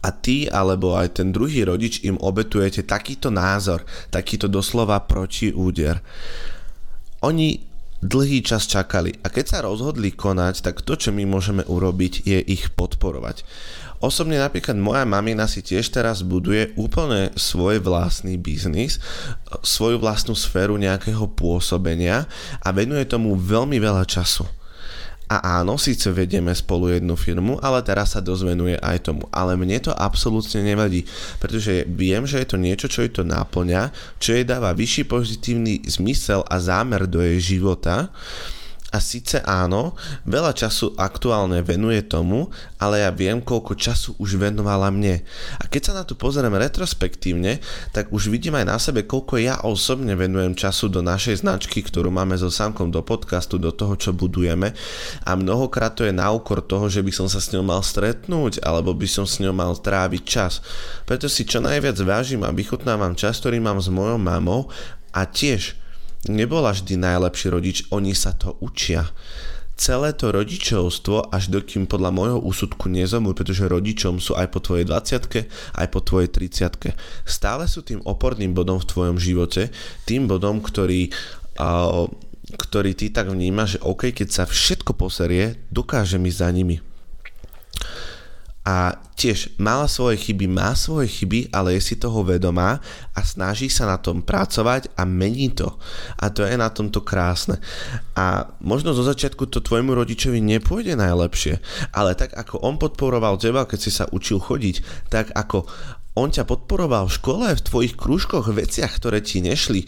a 0.00 0.08
ty 0.12 0.48
alebo 0.48 0.96
aj 0.96 1.20
ten 1.20 1.28
druhý 1.28 1.64
rodič 1.68 2.00
im 2.08 2.16
obetujete 2.16 2.88
takýto 2.88 3.28
názor, 3.28 3.84
takýto 4.08 4.48
doslova 4.48 4.96
protiúder. 5.04 6.00
Oni 7.20 7.73
dlhý 8.04 8.44
čas 8.44 8.68
čakali 8.68 9.16
a 9.24 9.32
keď 9.32 9.44
sa 9.48 9.58
rozhodli 9.64 10.12
konať, 10.12 10.60
tak 10.60 10.84
to, 10.84 10.92
čo 10.92 11.08
my 11.10 11.24
môžeme 11.24 11.64
urobiť, 11.64 12.28
je 12.28 12.38
ich 12.44 12.68
podporovať. 12.76 13.48
Osobne 14.04 14.36
napríklad 14.36 14.76
moja 14.76 15.08
mamina 15.08 15.48
si 15.48 15.64
tiež 15.64 15.88
teraz 15.88 16.20
buduje 16.20 16.76
úplne 16.76 17.32
svoj 17.40 17.80
vlastný 17.80 18.36
biznis, 18.36 19.00
svoju 19.64 19.96
vlastnú 19.96 20.36
sféru 20.36 20.76
nejakého 20.76 21.24
pôsobenia 21.32 22.28
a 22.60 22.68
venuje 22.68 23.08
tomu 23.08 23.32
veľmi 23.32 23.80
veľa 23.80 24.04
času. 24.04 24.44
A 25.24 25.60
áno, 25.60 25.80
síce 25.80 26.12
vedieme 26.12 26.52
spolu 26.52 26.92
jednu 26.92 27.16
firmu, 27.16 27.56
ale 27.64 27.80
teraz 27.80 28.12
sa 28.12 28.20
dozvenuje 28.20 28.76
aj 28.76 29.08
tomu. 29.08 29.24
Ale 29.32 29.56
mne 29.56 29.80
to 29.80 29.92
absolútne 29.96 30.60
nevadí, 30.60 31.08
pretože 31.40 31.88
viem, 31.88 32.28
že 32.28 32.44
je 32.44 32.48
to 32.52 32.60
niečo, 32.60 32.86
čo 32.92 33.08
jej 33.08 33.12
to 33.12 33.24
náplňa, 33.24 33.88
čo 34.20 34.36
jej 34.36 34.44
dáva 34.44 34.76
vyšší 34.76 35.08
pozitívny 35.08 35.80
zmysel 35.88 36.44
a 36.44 36.60
zámer 36.60 37.08
do 37.08 37.24
jej 37.24 37.56
života 37.56 38.12
a 38.94 39.02
síce 39.02 39.42
áno, 39.42 39.98
veľa 40.22 40.54
času 40.54 40.94
aktuálne 40.94 41.66
venuje 41.66 41.98
tomu, 42.06 42.46
ale 42.78 43.02
ja 43.02 43.10
viem, 43.10 43.42
koľko 43.42 43.74
času 43.74 44.14
už 44.22 44.38
venovala 44.38 44.94
mne. 44.94 45.26
A 45.58 45.66
keď 45.66 45.90
sa 45.90 45.92
na 45.98 46.06
to 46.06 46.14
pozriem 46.14 46.54
retrospektívne, 46.54 47.58
tak 47.90 48.14
už 48.14 48.30
vidím 48.30 48.54
aj 48.54 48.66
na 48.70 48.78
sebe, 48.78 49.02
koľko 49.02 49.42
ja 49.42 49.58
osobne 49.66 50.14
venujem 50.14 50.54
času 50.54 50.86
do 50.86 51.02
našej 51.02 51.42
značky, 51.42 51.82
ktorú 51.82 52.14
máme 52.14 52.38
so 52.38 52.54
Samkom 52.54 52.94
do 52.94 53.02
podcastu, 53.02 53.58
do 53.58 53.74
toho, 53.74 53.98
čo 53.98 54.14
budujeme. 54.14 54.70
A 55.26 55.34
mnohokrát 55.34 55.98
to 55.98 56.06
je 56.06 56.14
na 56.14 56.30
úkor 56.30 56.62
toho, 56.62 56.86
že 56.86 57.02
by 57.02 57.10
som 57.10 57.26
sa 57.26 57.42
s 57.42 57.50
ňou 57.50 57.66
mal 57.66 57.82
stretnúť, 57.82 58.62
alebo 58.62 58.94
by 58.94 59.10
som 59.10 59.26
s 59.26 59.42
ňou 59.42 59.50
mal 59.50 59.74
tráviť 59.74 60.22
čas. 60.22 60.62
Preto 61.02 61.26
si 61.26 61.42
čo 61.42 61.58
najviac 61.58 61.98
vážim 62.06 62.46
a 62.46 62.54
vychutnávam 62.54 63.18
čas, 63.18 63.42
ktorý 63.42 63.58
mám 63.58 63.82
s 63.82 63.90
mojou 63.90 64.22
mamou 64.22 64.70
a 65.10 65.26
tiež 65.26 65.82
nebola 66.28 66.72
vždy 66.72 67.00
najlepší 67.00 67.46
rodič, 67.52 67.76
oni 67.92 68.16
sa 68.16 68.32
to 68.32 68.56
učia. 68.60 69.08
Celé 69.74 70.14
to 70.14 70.30
rodičovstvo, 70.30 71.34
až 71.34 71.50
dokým 71.50 71.90
podľa 71.90 72.14
môjho 72.14 72.38
úsudku 72.38 72.86
nezomú, 72.86 73.34
pretože 73.34 73.66
rodičom 73.66 74.22
sú 74.22 74.38
aj 74.38 74.54
po 74.54 74.62
tvojej 74.62 74.86
20 74.86 75.50
aj 75.74 75.86
po 75.90 75.98
tvojej 75.98 76.30
30 76.30 76.94
Stále 77.26 77.66
sú 77.66 77.82
tým 77.82 77.98
oporným 78.06 78.54
bodom 78.54 78.78
v 78.78 78.86
tvojom 78.86 79.18
živote, 79.18 79.74
tým 80.06 80.30
bodom, 80.30 80.62
ktorý, 80.62 81.10
ktorý 82.54 82.90
ty 82.94 83.10
tak 83.10 83.34
vnímaš, 83.34 83.76
že 83.76 83.82
OK, 83.82 84.14
keď 84.14 84.28
sa 84.30 84.44
všetko 84.46 84.94
poserie, 84.94 85.58
dokážem 85.74 86.22
ísť 86.22 86.38
za 86.38 86.50
nimi 86.54 86.93
a 88.64 88.96
tiež 89.14 89.60
mala 89.60 89.84
svoje 89.84 90.16
chyby, 90.16 90.48
má 90.48 90.72
svoje 90.72 91.12
chyby, 91.12 91.52
ale 91.52 91.76
je 91.76 91.84
si 91.84 91.94
toho 92.00 92.24
vedomá 92.24 92.80
a 93.12 93.20
snaží 93.20 93.68
sa 93.68 93.84
na 93.84 94.00
tom 94.00 94.24
pracovať 94.24 94.88
a 94.96 95.04
mení 95.04 95.52
to. 95.52 95.68
A 96.16 96.32
to 96.32 96.48
je 96.48 96.56
na 96.56 96.72
tomto 96.72 97.04
krásne. 97.04 97.60
A 98.16 98.48
možno 98.64 98.96
zo 98.96 99.04
začiatku 99.04 99.52
to 99.52 99.60
tvojmu 99.60 99.92
rodičovi 99.92 100.40
nepôjde 100.40 100.96
najlepšie, 100.96 101.60
ale 101.92 102.16
tak 102.16 102.32
ako 102.32 102.64
on 102.64 102.80
podporoval 102.80 103.36
teba, 103.36 103.68
keď 103.68 103.78
si 103.84 103.92
sa 103.92 104.08
učil 104.08 104.40
chodiť, 104.40 104.80
tak 105.12 105.28
ako 105.36 105.68
on 106.16 106.32
ťa 106.32 106.48
podporoval 106.48 107.10
v 107.10 107.16
škole, 107.20 107.46
v 107.52 107.64
tvojich 107.68 107.94
krúžkoch, 108.00 108.48
veciach, 108.48 108.96
ktoré 108.96 109.20
ti 109.20 109.44
nešli, 109.44 109.84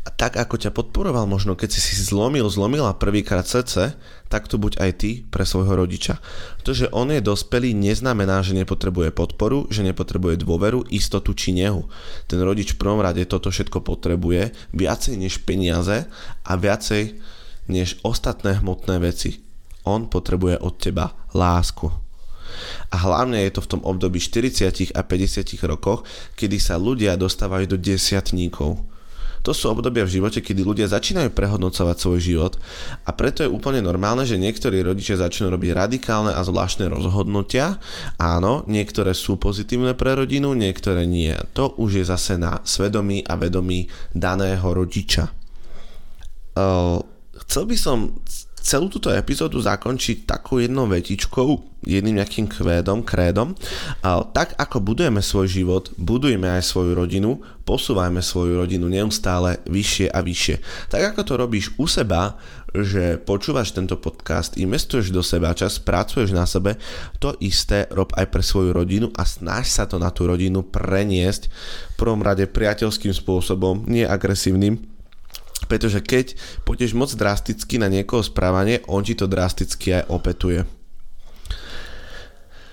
tak 0.00 0.40
ako 0.40 0.56
ťa 0.56 0.72
podporoval 0.72 1.28
možno, 1.28 1.52
keď 1.52 1.76
si 1.76 1.80
si 1.80 2.00
zlomil, 2.00 2.48
zlomila 2.48 2.96
prvýkrát 2.96 3.44
srdce, 3.44 4.00
tak 4.32 4.48
to 4.48 4.56
buď 4.56 4.80
aj 4.80 4.90
ty 4.96 5.10
pre 5.28 5.44
svojho 5.44 5.76
rodiča. 5.76 6.16
To, 6.64 6.72
že 6.72 6.88
on 6.88 7.12
je 7.12 7.20
dospelý, 7.20 7.76
neznamená, 7.76 8.40
že 8.40 8.56
nepotrebuje 8.56 9.12
podporu, 9.12 9.68
že 9.68 9.84
nepotrebuje 9.84 10.40
dôveru, 10.40 10.88
istotu 10.88 11.36
či 11.36 11.52
nehu. 11.52 11.84
Ten 12.24 12.40
rodič 12.40 12.72
v 12.72 12.80
prvom 12.80 13.04
rade 13.04 13.20
toto 13.28 13.52
všetko 13.52 13.84
potrebuje, 13.84 14.56
viacej 14.72 15.20
než 15.20 15.44
peniaze 15.44 16.08
a 16.48 16.52
viacej 16.56 17.20
než 17.68 18.00
ostatné 18.00 18.56
hmotné 18.56 19.04
veci. 19.04 19.44
On 19.84 20.08
potrebuje 20.08 20.64
od 20.64 20.80
teba 20.80 21.12
lásku. 21.36 21.92
A 22.88 22.96
hlavne 22.96 23.44
je 23.44 23.52
to 23.52 23.60
v 23.62 23.70
tom 23.76 23.82
období 23.84 24.16
40 24.16 24.96
a 24.96 25.00
50 25.04 25.44
rokoch, 25.68 26.08
kedy 26.40 26.56
sa 26.56 26.80
ľudia 26.80 27.20
dostávajú 27.20 27.76
do 27.76 27.78
desiatníkov 27.78 28.80
To 29.46 29.56
sú 29.56 29.72
obdobia 29.72 30.04
v 30.04 30.20
živote, 30.20 30.44
kedy 30.44 30.60
ľudia 30.60 30.86
začínajú 30.90 31.32
prehodnocovať 31.32 31.96
svoj 31.96 32.20
život 32.20 32.52
a 33.04 33.10
preto 33.16 33.40
je 33.40 33.48
úplne 33.48 33.80
normálne, 33.80 34.28
že 34.28 34.40
niektorí 34.40 34.84
rodičia 34.84 35.16
začnú 35.16 35.48
robiť 35.48 35.70
radikálne 35.72 36.32
a 36.36 36.40
zvláštne 36.44 36.92
rozhodnutia. 36.92 37.80
Áno, 38.20 38.66
niektoré 38.68 39.16
sú 39.16 39.40
pozitívne 39.40 39.96
pre 39.96 40.12
rodinu, 40.12 40.52
niektoré 40.52 41.08
nie. 41.08 41.32
To 41.56 41.72
už 41.80 42.02
je 42.02 42.04
zase 42.04 42.36
na 42.36 42.60
svedomí 42.66 43.24
a 43.24 43.40
vedomí 43.40 43.88
daného 44.12 44.66
rodiča. 44.66 45.32
Uh, 46.58 47.00
chcel 47.46 47.64
by 47.64 47.76
som 47.78 47.98
celú 48.60 48.92
túto 48.92 49.08
epizódu 49.10 49.58
zakončiť 49.58 50.28
takou 50.28 50.60
jednou 50.60 50.84
vetičkou, 50.86 51.80
jedným 51.84 52.20
nejakým 52.20 52.44
kvédom, 52.44 53.00
krédom. 53.00 53.56
A 54.04 54.20
tak 54.20 54.52
ako 54.60 54.84
budujeme 54.84 55.24
svoj 55.24 55.48
život, 55.48 55.88
budujeme 55.96 56.46
aj 56.48 56.68
svoju 56.68 56.92
rodinu, 56.92 57.40
posúvajme 57.64 58.20
svoju 58.20 58.60
rodinu 58.60 58.86
neustále 58.92 59.64
vyššie 59.64 60.12
a 60.12 60.20
vyššie. 60.20 60.56
Tak 60.92 61.16
ako 61.16 61.20
to 61.24 61.32
robíš 61.40 61.72
u 61.80 61.88
seba, 61.88 62.36
že 62.70 63.18
počúvaš 63.18 63.74
tento 63.74 63.98
podcast, 63.98 64.54
investuješ 64.54 65.10
do 65.10 65.24
seba 65.24 65.56
čas, 65.56 65.82
pracuješ 65.82 66.30
na 66.30 66.46
sebe, 66.46 66.78
to 67.18 67.34
isté 67.42 67.90
rob 67.90 68.14
aj 68.14 68.30
pre 68.30 68.44
svoju 68.44 68.70
rodinu 68.70 69.10
a 69.18 69.26
snaž 69.26 69.66
sa 69.66 69.90
to 69.90 69.98
na 69.98 70.14
tú 70.14 70.30
rodinu 70.30 70.62
preniesť 70.62 71.50
v 71.50 71.94
prvom 71.98 72.22
rade 72.22 72.46
priateľským 72.46 73.10
spôsobom, 73.10 73.88
nie 73.90 74.06
agresívnym, 74.06 74.89
pretože 75.70 76.02
keď 76.02 76.34
pôjdeš 76.66 76.98
moc 76.98 77.14
drasticky 77.14 77.78
na 77.78 77.86
niekoho 77.86 78.26
správanie, 78.26 78.82
on 78.90 79.06
ti 79.06 79.14
to 79.14 79.30
drasticky 79.30 80.02
aj 80.02 80.10
opetuje. 80.10 80.66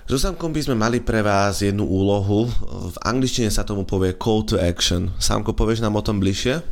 So 0.07 0.17
Samkom 0.17 0.55
by 0.55 0.61
sme 0.63 0.75
mali 0.79 0.97
pre 1.03 1.19
vás 1.19 1.59
jednu 1.59 1.83
úlohu. 1.83 2.47
V 2.89 2.97
angličtine 3.03 3.51
sa 3.51 3.67
tomu 3.67 3.83
povie 3.83 4.15
call 4.15 4.41
to 4.47 4.55
action. 4.55 5.11
Samko, 5.19 5.51
povieš 5.51 5.83
nám 5.83 5.99
o 5.99 6.01
tom 6.01 6.23
bližšie? 6.23 6.63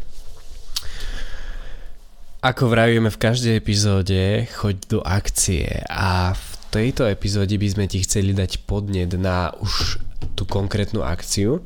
Ako 2.40 2.72
vravíme 2.72 3.12
v 3.12 3.22
každej 3.22 3.60
epizóde, 3.60 4.48
choď 4.56 4.76
do 4.88 5.00
akcie 5.04 5.84
a 5.92 6.32
v 6.32 6.50
tejto 6.72 7.10
epizóde 7.12 7.58
by 7.60 7.68
sme 7.68 7.86
ti 7.92 8.06
chceli 8.08 8.32
dať 8.32 8.64
podnet 8.64 9.12
na 9.20 9.52
už 9.60 10.00
tú 10.38 10.48
konkrétnu 10.48 11.04
akciu 11.04 11.66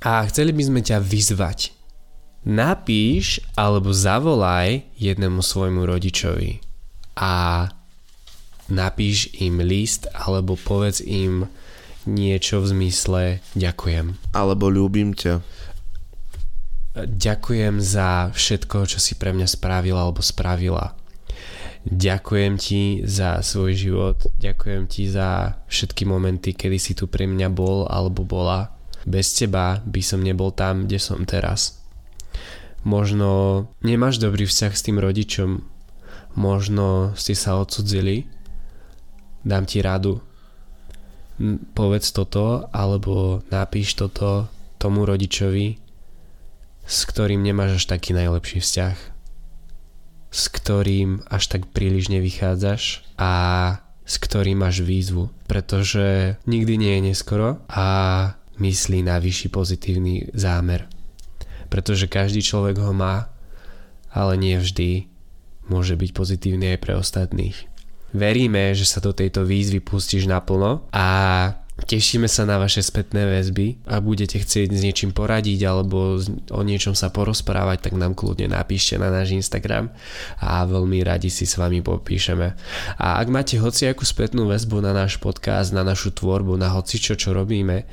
a 0.00 0.24
chceli 0.30 0.56
by 0.56 0.62
sme 0.64 0.80
ťa 0.80 1.02
vyzvať 1.02 1.79
napíš 2.46 3.44
alebo 3.56 3.92
zavolaj 3.92 4.84
jednému 4.96 5.44
svojmu 5.44 5.84
rodičovi 5.84 6.60
a 7.20 7.66
napíš 8.72 9.28
im 9.42 9.60
list 9.60 10.08
alebo 10.14 10.56
povedz 10.56 11.04
im 11.04 11.50
niečo 12.08 12.64
v 12.64 12.66
zmysle 12.72 13.22
ďakujem. 13.52 14.16
Alebo 14.32 14.72
ľúbim 14.72 15.12
ťa. 15.12 15.44
Ďakujem 16.96 17.78
za 17.78 18.32
všetko, 18.32 18.88
čo 18.88 18.98
si 18.98 19.14
pre 19.20 19.36
mňa 19.36 19.46
spravila 19.46 20.08
alebo 20.08 20.24
spravila. 20.24 20.96
Ďakujem 21.80 22.54
ti 22.60 23.00
za 23.08 23.40
svoj 23.40 23.72
život, 23.72 24.18
ďakujem 24.36 24.84
ti 24.84 25.08
za 25.08 25.56
všetky 25.64 26.04
momenty, 26.04 26.52
kedy 26.52 26.76
si 26.76 26.92
tu 26.92 27.08
pre 27.08 27.24
mňa 27.24 27.48
bol 27.48 27.88
alebo 27.88 28.20
bola. 28.20 28.68
Bez 29.08 29.32
teba 29.32 29.80
by 29.80 30.02
som 30.04 30.20
nebol 30.20 30.52
tam, 30.52 30.84
kde 30.84 31.00
som 31.00 31.24
teraz 31.24 31.79
možno 32.84 33.66
nemáš 33.84 34.16
dobrý 34.16 34.48
vzťah 34.48 34.72
s 34.72 34.84
tým 34.84 34.98
rodičom, 35.00 35.60
možno 36.36 37.12
ste 37.18 37.36
sa 37.36 37.58
odsudzili, 37.58 38.28
dám 39.44 39.66
ti 39.66 39.84
radu, 39.84 40.20
povedz 41.72 42.12
toto, 42.12 42.68
alebo 42.72 43.40
napíš 43.48 43.96
toto 43.96 44.48
tomu 44.76 45.08
rodičovi, 45.08 45.80
s 46.84 46.98
ktorým 47.08 47.40
nemáš 47.40 47.84
až 47.84 47.96
taký 47.96 48.12
najlepší 48.12 48.60
vzťah, 48.60 48.96
s 50.30 50.42
ktorým 50.52 51.24
až 51.28 51.42
tak 51.48 51.68
príliš 51.72 52.12
nevychádzaš 52.12 53.04
a 53.16 53.32
s 54.04 54.14
ktorým 54.18 54.58
máš 54.58 54.82
výzvu, 54.82 55.30
pretože 55.46 56.34
nikdy 56.44 56.74
nie 56.76 56.92
je 56.98 57.06
neskoro 57.14 57.62
a 57.70 57.86
myslí 58.58 59.06
na 59.06 59.22
vyšší 59.22 59.48
pozitívny 59.54 60.34
zámer 60.34 60.99
pretože 61.70 62.10
každý 62.10 62.42
človek 62.42 62.82
ho 62.82 62.90
má, 62.90 63.30
ale 64.10 64.34
nie 64.34 64.58
vždy 64.58 65.06
môže 65.70 65.94
byť 65.94 66.10
pozitívny 66.10 66.74
aj 66.74 66.78
pre 66.82 66.92
ostatných. 66.98 67.56
Veríme, 68.10 68.74
že 68.74 68.82
sa 68.82 68.98
do 68.98 69.14
tejto 69.14 69.46
výzvy 69.46 69.78
pustíš 69.78 70.26
naplno 70.26 70.82
a 70.90 71.06
tešíme 71.86 72.26
sa 72.26 72.48
na 72.48 72.60
vaše 72.60 72.82
spätné 72.82 73.28
väzby. 73.28 73.80
a 73.86 74.00
budete 74.00 74.40
chcieť 74.40 74.72
s 74.72 74.80
niečím 74.80 75.14
poradiť 75.14 75.60
alebo 75.66 76.18
o 76.50 76.60
niečom 76.64 76.98
sa 76.98 77.12
porozprávať, 77.12 77.90
tak 77.90 77.94
nám 77.94 78.18
kľudne 78.18 78.50
napíšte 78.50 78.98
na 78.98 79.12
náš 79.12 79.36
Instagram 79.36 79.92
a 80.40 80.64
veľmi 80.64 81.04
radi 81.04 81.28
si 81.28 81.44
s 81.44 81.60
vami 81.60 81.84
popíšeme. 81.84 82.48
A 82.98 83.20
ak 83.20 83.28
máte 83.28 83.60
hociakú 83.60 84.02
spätnú 84.02 84.48
väzbu 84.50 84.82
na 84.82 84.96
náš 84.96 85.20
podcast, 85.20 85.70
na 85.70 85.86
našu 85.86 86.10
tvorbu, 86.10 86.58
na 86.58 86.72
hocičo, 86.72 87.14
čo 87.14 87.36
robíme, 87.36 87.86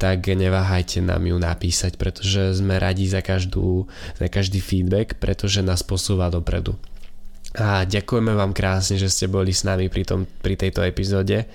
tak 0.00 0.24
neváhajte 0.32 1.04
nám 1.04 1.28
ju 1.28 1.36
napísať, 1.36 2.00
pretože 2.00 2.56
sme 2.56 2.80
radi 2.80 3.04
za, 3.04 3.20
každú, 3.20 3.84
za 4.16 4.26
každý 4.32 4.64
feedback, 4.64 5.20
pretože 5.20 5.60
nás 5.60 5.84
posúva 5.84 6.32
dopredu. 6.32 6.80
A 7.58 7.82
ďakujeme 7.82 8.30
vám 8.30 8.54
krásne, 8.54 8.94
že 8.94 9.10
ste 9.10 9.26
boli 9.26 9.50
s 9.50 9.66
nami 9.66 9.90
pri, 9.90 10.06
tom, 10.06 10.22
pri 10.40 10.54
tejto 10.54 10.86
epizóde 10.86 11.50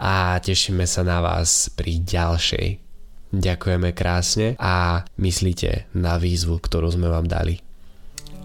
a 0.00 0.36
tešíme 0.40 0.84
sa 0.84 1.02
na 1.04 1.20
vás 1.24 1.72
pri 1.72 2.00
ďalšej. 2.00 2.68
Ďakujeme 3.36 3.90
krásne 3.92 4.54
a 4.56 5.04
myslíte 5.18 5.92
na 5.98 6.16
výzvu, 6.16 6.56
ktorú 6.62 6.94
sme 6.94 7.10
vám 7.10 7.26
dali. 7.28 7.60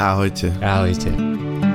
Ahojte. 0.02 0.50
Ahojte. 0.60 1.71